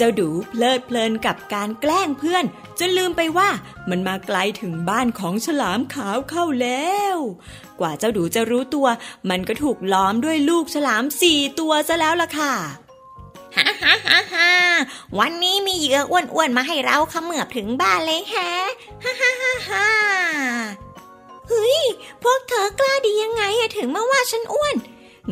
[0.00, 2.44] เจ้าดูเพลิดเพลินกับการแกล้งเพื่อน
[2.78, 3.48] จนลืมไปว่า
[3.90, 7.16] มันมาไกลถึงบ้านของฉลามขาวเข้าแล้ว
[7.80, 8.86] กว่าเจ้าดูจะรู้ตัว
[9.30, 12.54] มันก็ถูกล้อมด้วยลูกฉลามสี่ตัวซะแล้วล่ะค่ะ
[13.56, 14.52] ฮ่าฮ่าฮ่าฮ่า
[15.18, 18.52] วันนี้มีเหยื่ออ้วนๆมาให้เราเขมือบถึงบ้านเลยแฮะ
[19.04, 19.88] ฮ่าฮ่าฮ่าฮ่า
[21.48, 21.78] เฮ้ย
[22.22, 24.74] พวกเธอกล้าดียังไงอะถึงมาว่าฉันอ้วน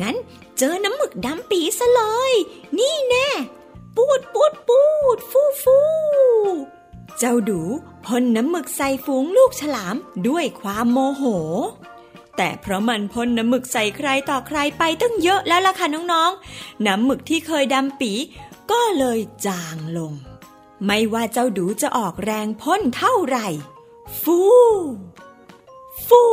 [0.01, 0.15] งั้น
[0.57, 2.01] เจอน้ำหมึกดำปีซะเล
[2.31, 2.33] ย
[2.77, 3.27] นี่แน่
[3.97, 4.81] ปูดปูดปู
[5.17, 5.77] ด ฟูฟู
[7.19, 7.61] เจ้าดู
[8.05, 9.95] พ่นน้ำหมึกใส่ฝูงลูกฉลาม
[10.27, 11.23] ด้วยความโมโห
[12.37, 18.11] แต่เพราะมันพ่นน้ำหมึกใส่ใครต่อใครไปตั้งเยอะแล้วล่ะค่ะน้องๆ น้ำหมึกที่เคยดำปี
[18.71, 20.13] ก็เลยจางลง
[20.85, 23.47] ไม่ว่าเจ้าดูจะออกแรงพ่นเท่าไหร่
[24.21, 24.39] ฟู
[26.07, 26.23] ฟู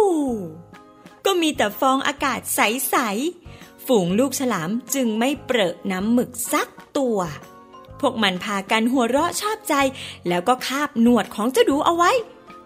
[1.25, 7.21] ก็มีแต่ฟองอากาศใสๆ ฝูงลูกฉลามจึงไม่เปรอะน้ำหมึกสักตัว
[8.07, 9.75] วกมันพากันหัวเราะชอบใจ
[10.29, 12.13] แล้วก็คาบหนวดของเจ้าดูเอาไว้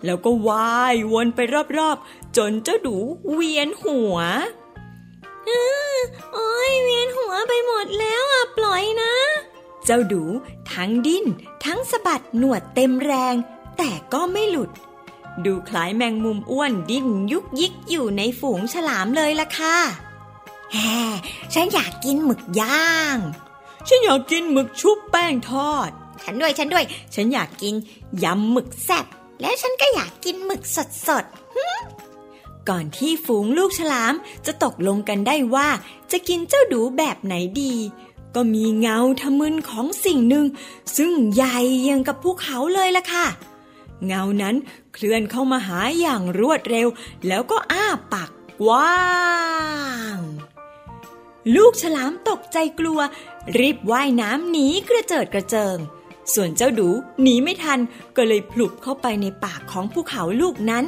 [0.05, 1.41] แล้วก็ว่ายวนไป
[1.79, 2.97] รอบๆ จนเจ้าดู
[3.33, 4.17] เวียนหัว
[6.33, 9.15] โอ้ยเวียนหัวไปหมดแล้วอะปล่อยนะ
[9.85, 10.23] เจ้าดู
[10.73, 11.27] ทั้งดิ้น
[11.65, 13.35] ทั้งสะบัดหนวดเต็มแรง
[13.79, 14.71] แต่ก็ไม่หลุด
[15.45, 19.77] ดูคล้ายแมงมุมอ้วนดิ้นยุกยิกอยู่ในฝูงฉลามเลยล่ะค่ะ
[20.73, 20.79] แฮ
[21.55, 23.17] ฉันอยากกินหมึกย่าง
[23.89, 25.91] ฉันอยากกินหมึกชุบแป้งทอด
[26.23, 26.85] ฉันด้วยฉันด้วย
[27.15, 27.75] ฉันอยากกิน
[28.25, 29.07] ยำหมึกแซ่บ
[29.41, 31.25] แล้วฉันก็อยากกินหมึกสดสด
[32.69, 34.15] ก่อนที่ฝูงลูกฉลาม
[34.47, 35.69] จะตกลงกันได้ว่า
[36.13, 37.75] จะกินเจ้าดูแบบไหนดี
[38.35, 40.47] ก็มีเงาทะมึนของสิ่งหนึ่ง
[40.97, 41.57] ซึ่งใหญ่
[41.89, 43.27] ยังกับภูเขาเลยล่ะค่ะ
[44.07, 44.57] เงานั้น
[44.93, 46.89] เคลื่อนเข้ามาหาอย่างรวดเร็ว
[47.27, 48.31] แล้วก็อ้าปาก
[48.61, 48.99] กว้า
[50.17, 50.19] ง
[51.57, 53.01] ลูกฉลามตกใจกลัว
[53.57, 55.77] รีบว่ายน้ำหนีกระเจิดกระเจิง
[56.35, 56.89] ส่วนเจ้าดู
[57.23, 57.81] หนีไม่ทัน
[58.17, 60.85] ก็เลยพลุบเข้าไปในปากของภูเขาลูกนั้น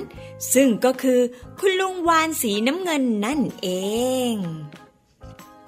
[0.55, 1.21] ซึ่งก็คือ
[1.59, 3.69] คุณลุงวานสีน้ำเงินนั่นเอ
[4.33, 4.35] ง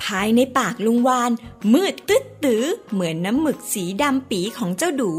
[0.03, 1.31] ภายในปากลุงวาน
[1.73, 5.13] มืดตึ๊ดตื้อเหมือนน้ำหมึกสีดำปีของเจ้าดู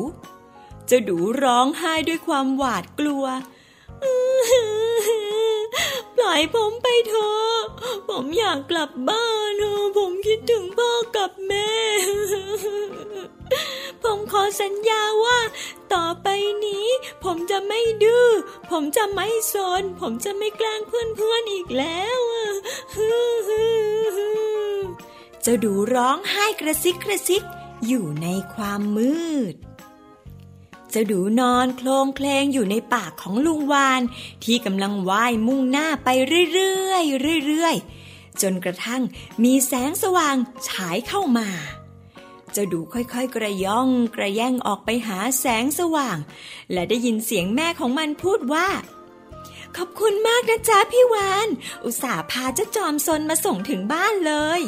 [0.88, 3.26] เจ้าดูร้องไห้ด้วยความหวาดกลัว
[6.17, 7.59] ปล่อยผมไปเถอะ
[8.09, 11.71] ผมอยากกลับบ้านเออผมคิดถึงพ่อกับแม่
[14.03, 15.39] ผมขอสัญญาว่า
[15.93, 16.28] ต่อไป
[16.65, 16.88] นี้
[17.24, 18.28] ผมจะไม่ดื้อ
[18.71, 22.21] ผมจะไม่สนผมจะไม่แกล้งเพื่อนๆอีกแล้ว
[25.41, 27.43] เจ้าดูร้องไห้กระซิกกระซิก
[27.88, 29.13] อยู่ในความมื
[29.53, 29.55] ด
[30.93, 34.01] จ้าดูนอนโคลงเคลงอยู่ในปากของลุงวาน
[34.43, 36.09] ที่กำลังว่ายมุ่งหน้าไป
[36.53, 39.01] เรื่อยๆเรื่อยๆ จนกระทั่ง
[39.43, 40.35] มีแสงสว่าง
[40.67, 41.49] ฉายเข้ามา
[42.51, 46.17] เจ้าดูค่อยๆ กระย่องกระแย่งออกไปหาแสงสว่าง
[46.71, 48.67] และได้ยินเสียงแม่ของมันพูดว่า
[49.77, 51.47] ขอบคุณมากนะจ๊ะพี่วาน
[51.83, 54.61] อุตส่าห์พาเจ้าจอมซนมาส่งถึงบ้านเลย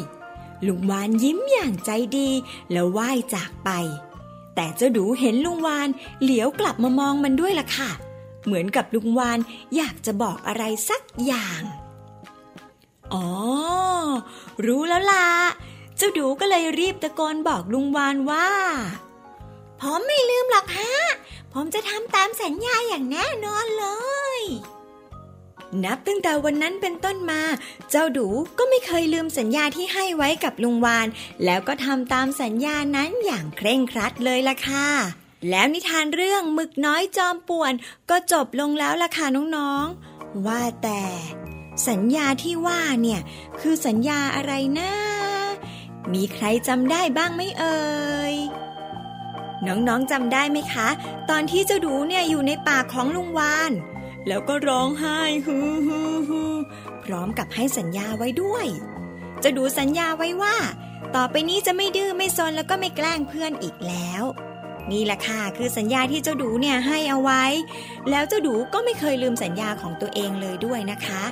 [0.66, 2.30] ลุงวานยิ้มอย่างใจดี
[2.72, 3.70] แล้วว่ายจากไป
[4.56, 5.88] แต่เจ้าดูเห็นลุงวาน
[6.22, 7.90] เหลียวกลับมามองมันด้วยล่ะค่ะ
[8.44, 9.38] เหมือนกับลุงวาน
[9.76, 11.62] อยากจะบอกอะไรสักอย่าง
[13.14, 13.28] อ๋อ
[14.66, 15.26] รู้แล้วล่ะ
[15.96, 18.48] เจ้าดูก็เลยรีบตะโกนบอกลุงวานว่า
[19.80, 20.92] ผมไม่ลืมหรอกฮะ
[21.54, 23.86] ผมจะทำตามสัญญาอย่างแน่นอนเล
[24.38, 24.40] ย
[25.84, 27.42] นับตั้งแต่วันนั้นเป็นต้นมา
[27.90, 28.26] เจ้าดู
[28.58, 31.06] ก็ไม่เคยลืมสัญญาที่ให้ไว้กับลุงวาน
[31.44, 34.88] แล้วก็ทำตามสัญญานั้นอย่างเคร่งครัดเลยล่ะค่ะ
[35.50, 37.72] แล้วนิทานเรื่องหมึกน้อยจอมป่วน
[38.10, 41.02] ก็จบลงแล้วล่ะค่ะน้องๆ ว่าแต่
[41.88, 43.20] สัญญาที่ว่าเนี่ย
[43.60, 44.92] คือสัญญาอะไรนะ
[46.12, 47.78] มีใครจำได้บ้างไหมเอ่
[48.32, 48.34] ย
[49.66, 50.88] น้องๆจำได้ไหมคะ
[51.30, 53.72] ตอนที่เจ้าดูเนี่ยอยู่ในป่าของลุงวาน
[54.28, 56.54] แล้วก็ร้องไห้ฮือฮือฮือ
[57.04, 58.66] พร้อมกับให้สัญญาไว้ด้วย
[59.40, 60.56] เจ้าดูสัญญาไว้ว่า
[61.14, 64.22] ต่อไปนี้จะไม่ดื้อไม่ซนแล้วก็ไม่แกล้งเพื่อนอีกแล้ว
[64.92, 67.44] นี่แหละค่ะคือสัญญาที่เจ้าดูเนี่ยให้เอาไว้
[68.10, 71.24] แล้วเจ้าดูก็ไม่เคยลืมสัญญาของตัวเองเลยด้วยนะคะ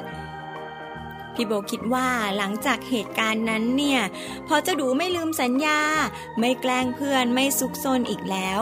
[1.34, 4.00] พี่โบคิดว่าหลังจากเหตุการณ์นั้นเนี่ย
[4.48, 5.78] พอเจ้าดูไม่ลืมสัญญา
[6.38, 8.60] ไม่แกล้งเพื่อนไม่ซุกซนอีกแล้ว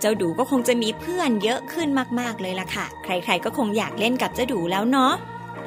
[0.00, 1.88] เจ้าดูก็คงจะมีเพื่อนเยอะขึ้น
[2.20, 5.14] มากๆเลยล่ะค่ะ ใครๆก็คงอยากเล่นกับเจ้าดูแล้วเนาะ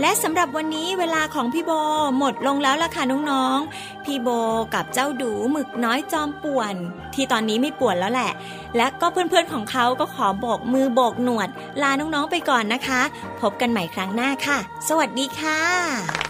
[0.02, 1.72] และสำหรับวันนี้เวลาของพี่โบ
[2.18, 4.30] หมดลงแล้วล่ะค่ะน้องๆ พี่โบ
[4.76, 6.74] กับเจ้าดูหมึกน้อยจอมป่วน
[7.14, 8.32] ที่ตอนนี้ไม่ป่วนแล้วแหละ
[8.78, 11.50] และก็เพื่อนๆของเขาก็ขอโบกมือโบกหนวด
[11.82, 13.02] ลาน้องๆไปก่อนนะคะ
[13.42, 14.58] พบกันใหม่ครั้งหน้าค่ะ
[14.90, 16.23] สวัสดีค่ะ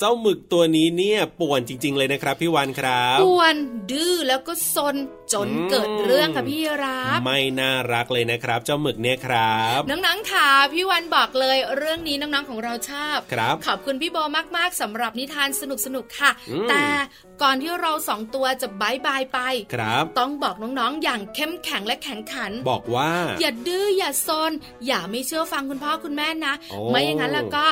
[0.00, 3.54] เจ้าหมึกตัวนี้เนี่ยป่วนจริง ๆ เลยนะครับพี่วันครับป่วน
[3.90, 4.96] ดื้อแล้วก็ซน
[5.32, 14.16] จนอืมเกิดเรื่องค่ะพี่รับไม่น่ารักเลยนะครับ เจ้าหมึกเนี่ยครับน้องๆค่ะพี่วันบอกเลยเรื่องนี้น้องๆของเราชอบครับขอบคุณพี่โบ
[14.56, 15.62] มากๆสำหรับนิทานส
[15.94, 16.84] นุกๆค่ะอืมแต่
[17.42, 19.38] ก่อนที่เราสองตัวจะบายบายไป
[19.74, 24.52] ครับต้องบอกน้องๆ อย่างเข้มแข็งและแข็งขัน บอกว่า อย่าดื้ออย่าซน
[24.86, 27.64] อย่าไม่เชื่อฟังคุณพ่อคุณแม่นะโอ้ไม่อย่างนั้นแล้วก็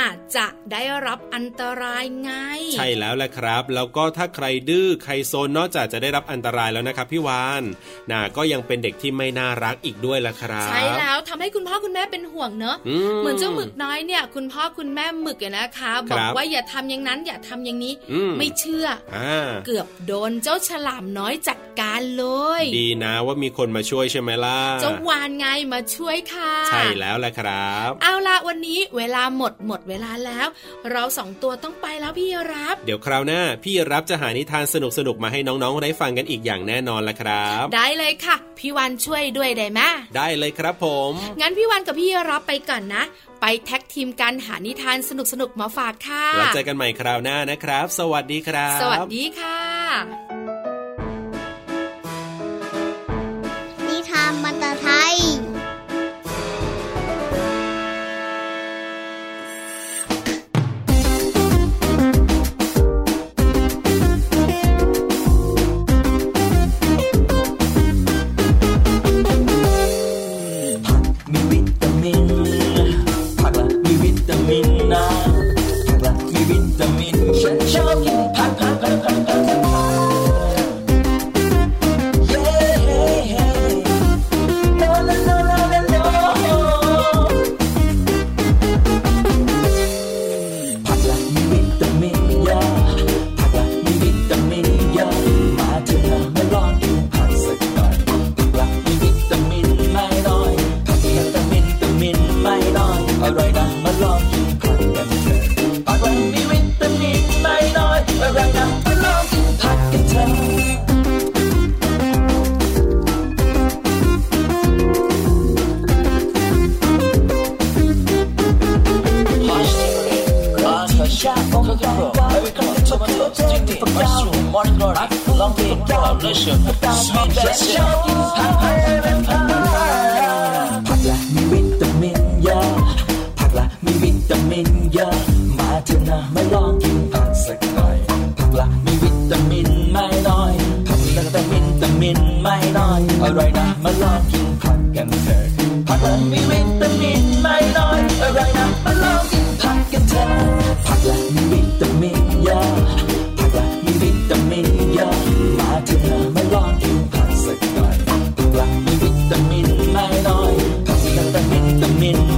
[0.00, 2.32] อาจจะได้รับอันตรายไง
[2.74, 7.62] ใช่แล้วแหละครับ แล้วก็ถ้าใครดื้อใครโซนนอกจากจะได้รับอันตรายแล้วนะครับพี่วาน
[8.10, 22.26] น่ะก็ยังเป็นเด็กที่ไม่น่ารักอีกด้วยล่ะครับ ใช่แล้วทำให้คุณพ่อคุณแม่เป็นห่วงเนอะอืมเหมือนเจ้าหมึกน้อยเนี่ย คุณพ่อคุณแม่หมึกอะนะคะบอกว่าอย่าทำอย่างนั้นอย่าทำอย่างนี้อืมไม่เชื่ออ่าเกือบโดนเจ้าฉลามน้อยจัดการเล
[22.60, 30.46] ย ดีนะว่ามีคนมาช่วยใช่ไหมล่ะเจ้าวานไงมาช่วยค่ะ ใช่แล้วแหละครับ เอาละวันนี้เวลาหมดหมดเวลาแล้ว
[30.90, 34.76] เราสองตัวต้องไปแล้วพี่รับ เดี๋ยวคราวหน้า พี่รับจะหานิทานส
[35.06, 39.80] นุกๆมาให้น้องๆได้ฟังกันอีกอย่างแน่นอนละครับ ได้เลยค่ะ พี่วันช่วยด้วยได้ไหม
[40.16, 43.04] ได้เลยครับผม งั้นพี่วันกับพี่รับไปก่อนนะ
[43.40, 45.10] ไปแท็กทีมกันหานิทานส
[45.40, 50.33] นุกๆมาฝากค่ะแล้วเจอกันใหม่คราวหน้านะครับ สวัสดีครับ สวัสดีค่ะ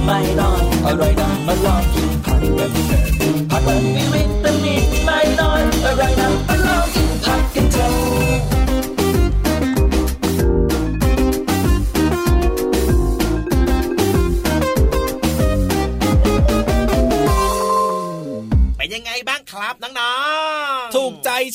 [0.07, 3.01] ไม่นอนอร่อยนะมาลองกินผักกันเถอะ
[3.49, 6.16] ผักละมีวิตามินไม่น้อยอร่อย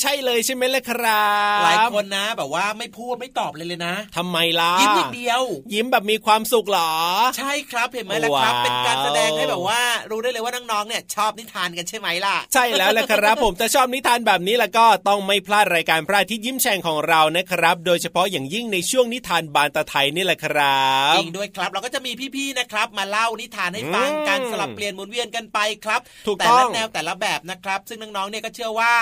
[0.00, 1.26] ใช่เลยใช่ไหมล่ะครั
[1.58, 5.42] บหลายคนนะ แบบว่าไม่พูดไม่ตอบเลยเลยนะทำไมล่ะยิ้มอย่างเดียว
[5.74, 6.92] ยิ้มแบบมีความสุขเหรอ
[7.38, 9.80] ใช่ครับเห็นไหมล่ะครับว้าวเป็นการแสดงให้แบบว่า
[10.10, 28.92] รู้ได้เลยว่าน้องๆเนี่ยชอบนิทานกันใช่ไหมล่ะ ใช่แล้วแหละครับ ผมถ้าชอบนิทานแบบนี้แล้วก็ต้องไม่พลาดรายการพระอาทิตย์ยิ้มแฉ่งของเรานะครับ โดยเฉพาะอย่างยิ่งในช่วงนิทานบานตะไทยนี่แหละครับจริงด้วยครับเราก็จะมีพี่ๆนะครับ มาเล่านิทานให้ฟังกันอืมสลับเปลี่ยนหมุนเวียนกันไปครับถูกแต่ต้อละงแนวแต่ละแบบนะครับ ซึ่งน้องๆเนี่ยก็เชื่อว่า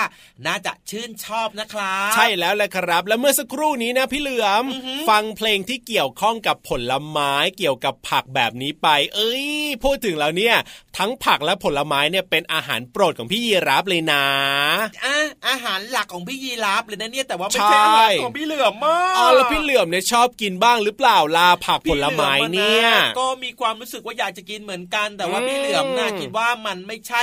[0.47, 4.63] น่าจะชื่นชอบนะครับใช่แล้วแหละครับ แล้วเมื่อสักครู่นี้นะพี่เหลือม
[5.09, 9.47] ฟังเพลงที่เกี่ยวข้องกับผลไม้เกี่ยวกับผักแบบนี้ไป เอ้ย
[9.83, 10.55] พูดถึงแล้วเนี่ย
[10.97, 14.25] ทั้งผักและผลไม้เนี่ยเป็นอาหารโปรดของพี่ยีรับเลยนะ
[15.05, 15.17] อะ
[15.47, 27.21] อาหารหลักของพี่ยีราฟเลยนะเนี่ยแต่ว่าไม่ใช่ใช่อาหารของพี่เหลือมมากอ๋อแล้วพี่เหลือมเนี่ยชอบกินบ้างหรือเปล่าลาผักผลไม้เนี่ยพี่หลือมอะะก็มีความรู้สึกว่าอยากจะกินเหมือนกัน แต่ว่าอืมพี่เหลือมน่ะคิดว่ามันไม่ใช่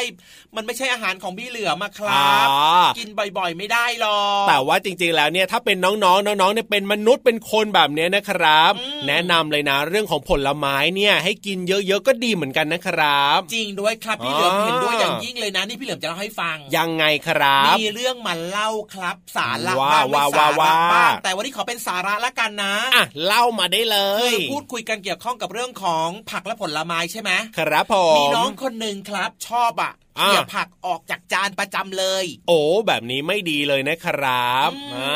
[0.56, 8.72] มันไม่ใช่อาหารของพี่เหลือมอะครับอ๋อกินบ่อยๆไม่ได้หรอกแต่ว่าจริงๆแล้วเนี่ยถ้าเป็นน้องๆน้องๆเนี่ยเป็นมนุษย์เป็นคนแบบเนี้ยนะครับ
[9.08, 35.10] แนะนำเลยนะเรื่องของผลไม้เนี่ยให้กินเยอะๆก็ดีเหมือนกันนะครับ จริงด้วยครับพี่เหลือมเห็นด้วยอย่างยิ่งเลยนะนี่พี่เหลือมจะเล่าให้ฟัง ยังไงครับมีเรื่องมาเล่าครับ สาระว้าบ้างไม่ว้าสาระว้าบ้างแต่วันนี้ขอเป็นสาระละกันนะอะเล่ามาได้เลคืยอพูดคุยกันเกี่ยวข้องกับเรื่องของผักและผลไม้ใช่ไหมครับผมมีน้องคนหนึ่งครับชอบอะอ่า เขี่ยผักออกจากจานประจำเลย โอ้แบบนี้ไม่ดีเลยนะครับอ่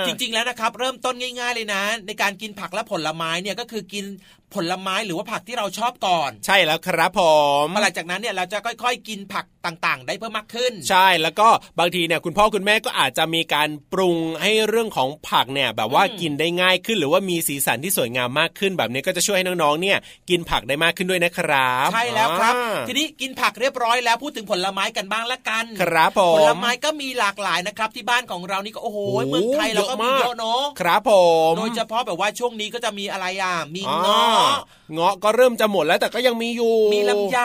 [0.00, 4.04] าจริงๆแล้วนะครับ เริ่มต้นง่าย ๆเลยนะ ในการกินผักและผลไม้เนี่ยก็คือกิน
[4.54, 7.20] ผลไม้หรือว่าผักที่เราชอบก่อน ใช่แล้วครับผ
[7.64, 19.98] มหลังจากนั้นเนี่ยเราจะค่อย ๆ กินผักต่างๆ ได้เพิ่มมากขึ้น ใช่แล้วก็บางทีเนี่ยคุณพ่อคุณแม่ก็อาจจะมีการปรุงให้เรื่องของผักเนี่ยแบบว่าอืมกินได้ง่ายขึ้น หรือว่ามีสีสันที่สวยงามมากขึ้น แบบนี้ก็จะช่วยให้น้องๆเนี่ย
[20.30, 31.12] กินผักได้มากขึ้นด้วยนะครับ ใช่แล้วครับอ่าทีนี้กินผักเรียบร้อยแล้วพูดถึงผลไม้กันบ้างละกัน ครับผมผลไม้ก็มีหลากหลายนะครับที่บ้านของเรานี่ก็โอ้โหโอ้เมืองไทยเราก็มีเยอะเนาะครับผ
[31.50, 34.56] มโดยเฉพาะแบบว่าช่วงนี้ก็จะมีอะไรอะมีอ๋อเงาะ
[34.94, 37.40] เงาะก็เริ่มจะหมดแล้วแต่ก็ยังมีอยู่ มีลำไย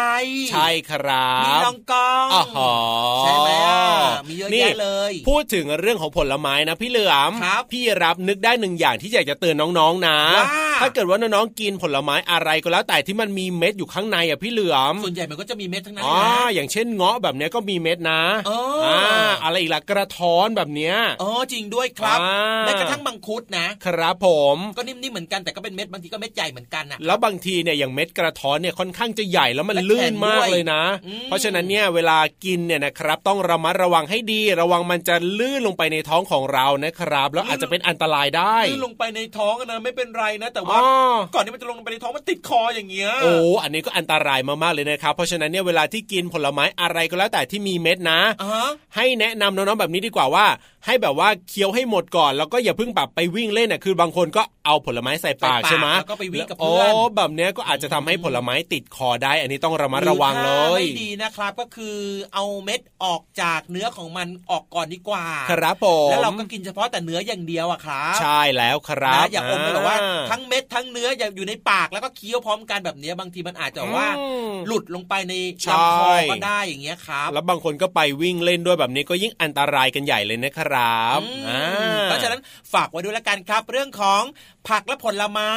[0.52, 2.74] ใช่ครับ มีลองกองอ๋อหอ
[3.20, 3.84] ใช่ไหมอะ
[4.30, 10.46] มีเยอะนี่แยะเลย พูดถึงเรื่องของผลไม้นะพี่เหลือมครับพี่รับนึกได้หนึ่งอย่างที่อยากจะเตือนน้องๆนะว่า
[10.82, 18.96] ถ้าเกิดว่าน้องๆกินผลไม้อะไรก็แล้วแต่ที่มันมีเม็ดอยู่ข้างในอะพี่เหลือมส่วนใหญ่มันก็จะมีเม็ดทั้งนั้นอ๋อนะอย่างเช่นเงาะแบบเนี้ยก็มีเม็ดนะเอออ่
[19.44, 50.46] อะไรอีกล่ะกระท้อนแบบเนี้ยอ๋อจริงด้วยครับอ่าแม้กระทั่งมังคุดนะ ครับผมก็นิ่มๆเหมือนกันแต่ก็เป็นเม็ดบางทีก็เม็ดใหญ่เหมือนกันอะแล้วบางทีเนี่ยอย่างเม็ดกระท้อนเนี่ยค่อนข้างจะใหญ่แล้วมันและลื่แข็นงมากด้วยเลยนะอืมเพราะฉะนั้นเนี่ยเวลากินเนี่ยนะครับ ต้องระมัดระวังให้ดี ระวังมันจะลื่นลงไปในท้องของเรานะครับ แล้วอาจจะเป็นอันตรายได้ลื่นลงไปในท้องอะนะไม่เป็นไรนะ แต่ว่าอ๋อก่อนที่มันจะลงไปในท้องมันติดคออย่างเงี้ยโอ้อันนี้ก็อันตรายมากๆเลยนะครับเพราะฉะนั้นเนี่ยเวลาที่กินผลไม้อะไรก็แล้วแต่ที่มีเม็ดนะอ่าฮะให้แนะนำน้องๆแบบนี้ดีกว่าว่า
[50.86, 61.98] ให้แบบว่าเคี้ยวให้หมดก่อน แล้วก็อย่าเพิ่งแบบไปวิ่งเล่นน่ะคือบางคนก็เอาผลไม้ใส่ปากใส่ปากใช่ไหมแล้วก็ไปวิ่งกับโอ้เพื่อนแบบเนี้ยก็อาจจะทำให้ผลไม้ติดคอได้ อันนี้ต้องระมัดระวังเลหรือถ้ายไม่ดีนะครับก็คือ
[62.34, 69.98] เอาเม็ดออกจากเนื้อของมันออกก่อนดีกว่าครับผมแล้วเราก็กินเฉพาะแต่เนื้ออย่างเดียวอะครับใช่แล้วครับนะอย่าอมไปแบบว่า
[70.32, 75.34] ทั้งเม็ดทั้งเนื้ออย่าอยู่ในปากแล้วก็เคี้ยวพร้อมกันแบบเนี้ยบางทีมันอาจจะว่าอืมหลุดลงไปใน
[75.64, 81.64] ใช่ลำคอก็ได้อย่างเงี้ยครับ แล้วบางคนก็ไปวิ่งเล่นด้วยแบบนี้ก็ยิ่งอันตรายกันใหญ่เลยนะครับอืมอ่า
[82.06, 82.42] เพราะฉะนั้น
[82.74, 84.22] ฝากไว้ด้วยละกันครับ เรื่องของ
[84.70, 85.52] ผักและผลไม้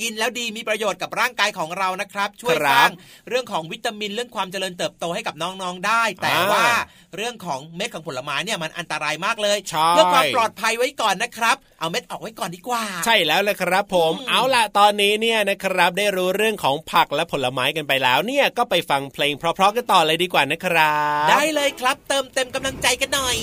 [0.00, 2.90] กินแล้วดีมีประโยชน์กับร่างกายของเรานะครับ ช่วยครับสร้าง
[3.28, 6.64] เรื่องของวิตามินเรื่องความเจริญเติบโตให้กับน้องๆได้ แต่อ่าว่า
[7.16, 20.94] เรื่องของเม็ดของผลไม้เนี่ยมันอันตรายมากเลยใช่เพื่อความปลอดภัยไว้ก่อนนะครับ เอาเม็ดออกไว้ก่อนดีกว่า ใช่แล้วแหละครับผมอืมเอาล่ะตอนนี้เนี่ยนะครับได้รู้เรื่องของผักและผลไม้กันไปแล้วเนี่ยก็ไปฟังเพลงเพราะๆกันต่อเลยดีกว่านะครั
[21.24, 23.36] บ ได้เลยครับ เติมเต็มกำลังใจกันหน่อย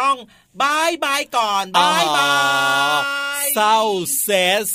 [0.00, 0.16] ต้อง
[0.62, 2.35] bye bye ก่อน bye bye
[4.22, 4.28] แส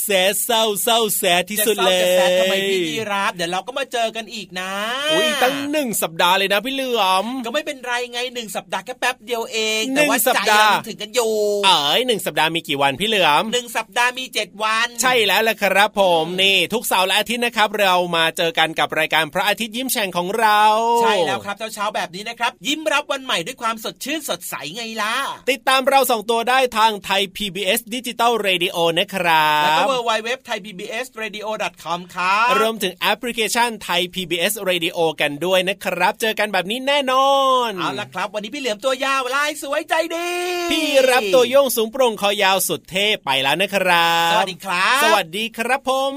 [0.04, 0.10] แส
[0.44, 4.72] เศร้าเศร้าแสที่สุดเลยจะเศร้าจะแสบทำไมพี่ยีราฟเดี๋ยวเราก็มาเจอกันอีกนะ
[5.12, 11.32] อุ้ยตั้งหนึ่งสัปดาห์เลยนะพี่เหลือมก็ไม่เป็นไรไงหนึ่งสัปดาห์แค่แป๊บเดียวเองหนึ่งสัปดาห์แต่ว่าใจเราถึงกันอยู่
[11.64, 20.62] เอ๋ยหนึ่งสัปดาห์มีกี่วันพี่เหลือมหนึ่งสัปดาห์มีเจ็ดวัน ใช่แล้วล่ะครับผมนี่ ทุกเสาร์และอาทิตย์นะครับ เรามาเจอกันกับรายการพระอาทิตย์ยิ้มแฉ่งของเรา
[21.02, 25.14] ใช่แล้วครับเช้าๆแบบนี้นะครับ ยิ้มรับวันใหม่ด้วยความสดชื่นสดใสไงล่ะ
[25.50, 31.46] ติดตามเราสองตัวได้ทางไทย PBS ดิจิตอลเรดิโอนะครัแล้วก็บเวอร์ไวเว็บไทยพีบีเอสเรดิโอ
[31.82, 37.30] คอมครับรวมถึงแอปพลิเคชันไทย PBS Radio กันด้วยนะครับ เจอกันแบบนี้แน่นอ
[37.68, 40.30] น เอาละครับ วันนี้พี่เหลือมตัวยาวลายสวยใจดี
[40.72, 46.14] พี่ยีราฟตัวโย่งสูงโปร่งคอยาวสุดเท่ไปแล้วนะครับ สวัสดีครับ สวัสดีครับผม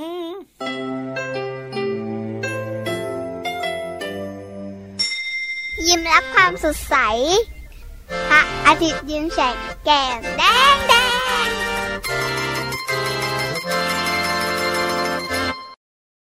[5.87, 6.95] ยิ้มรับความสดใส
[8.29, 10.43] พระอาทิตย์ยิ้มแฉกแก้มแด
[10.75, 10.93] งแด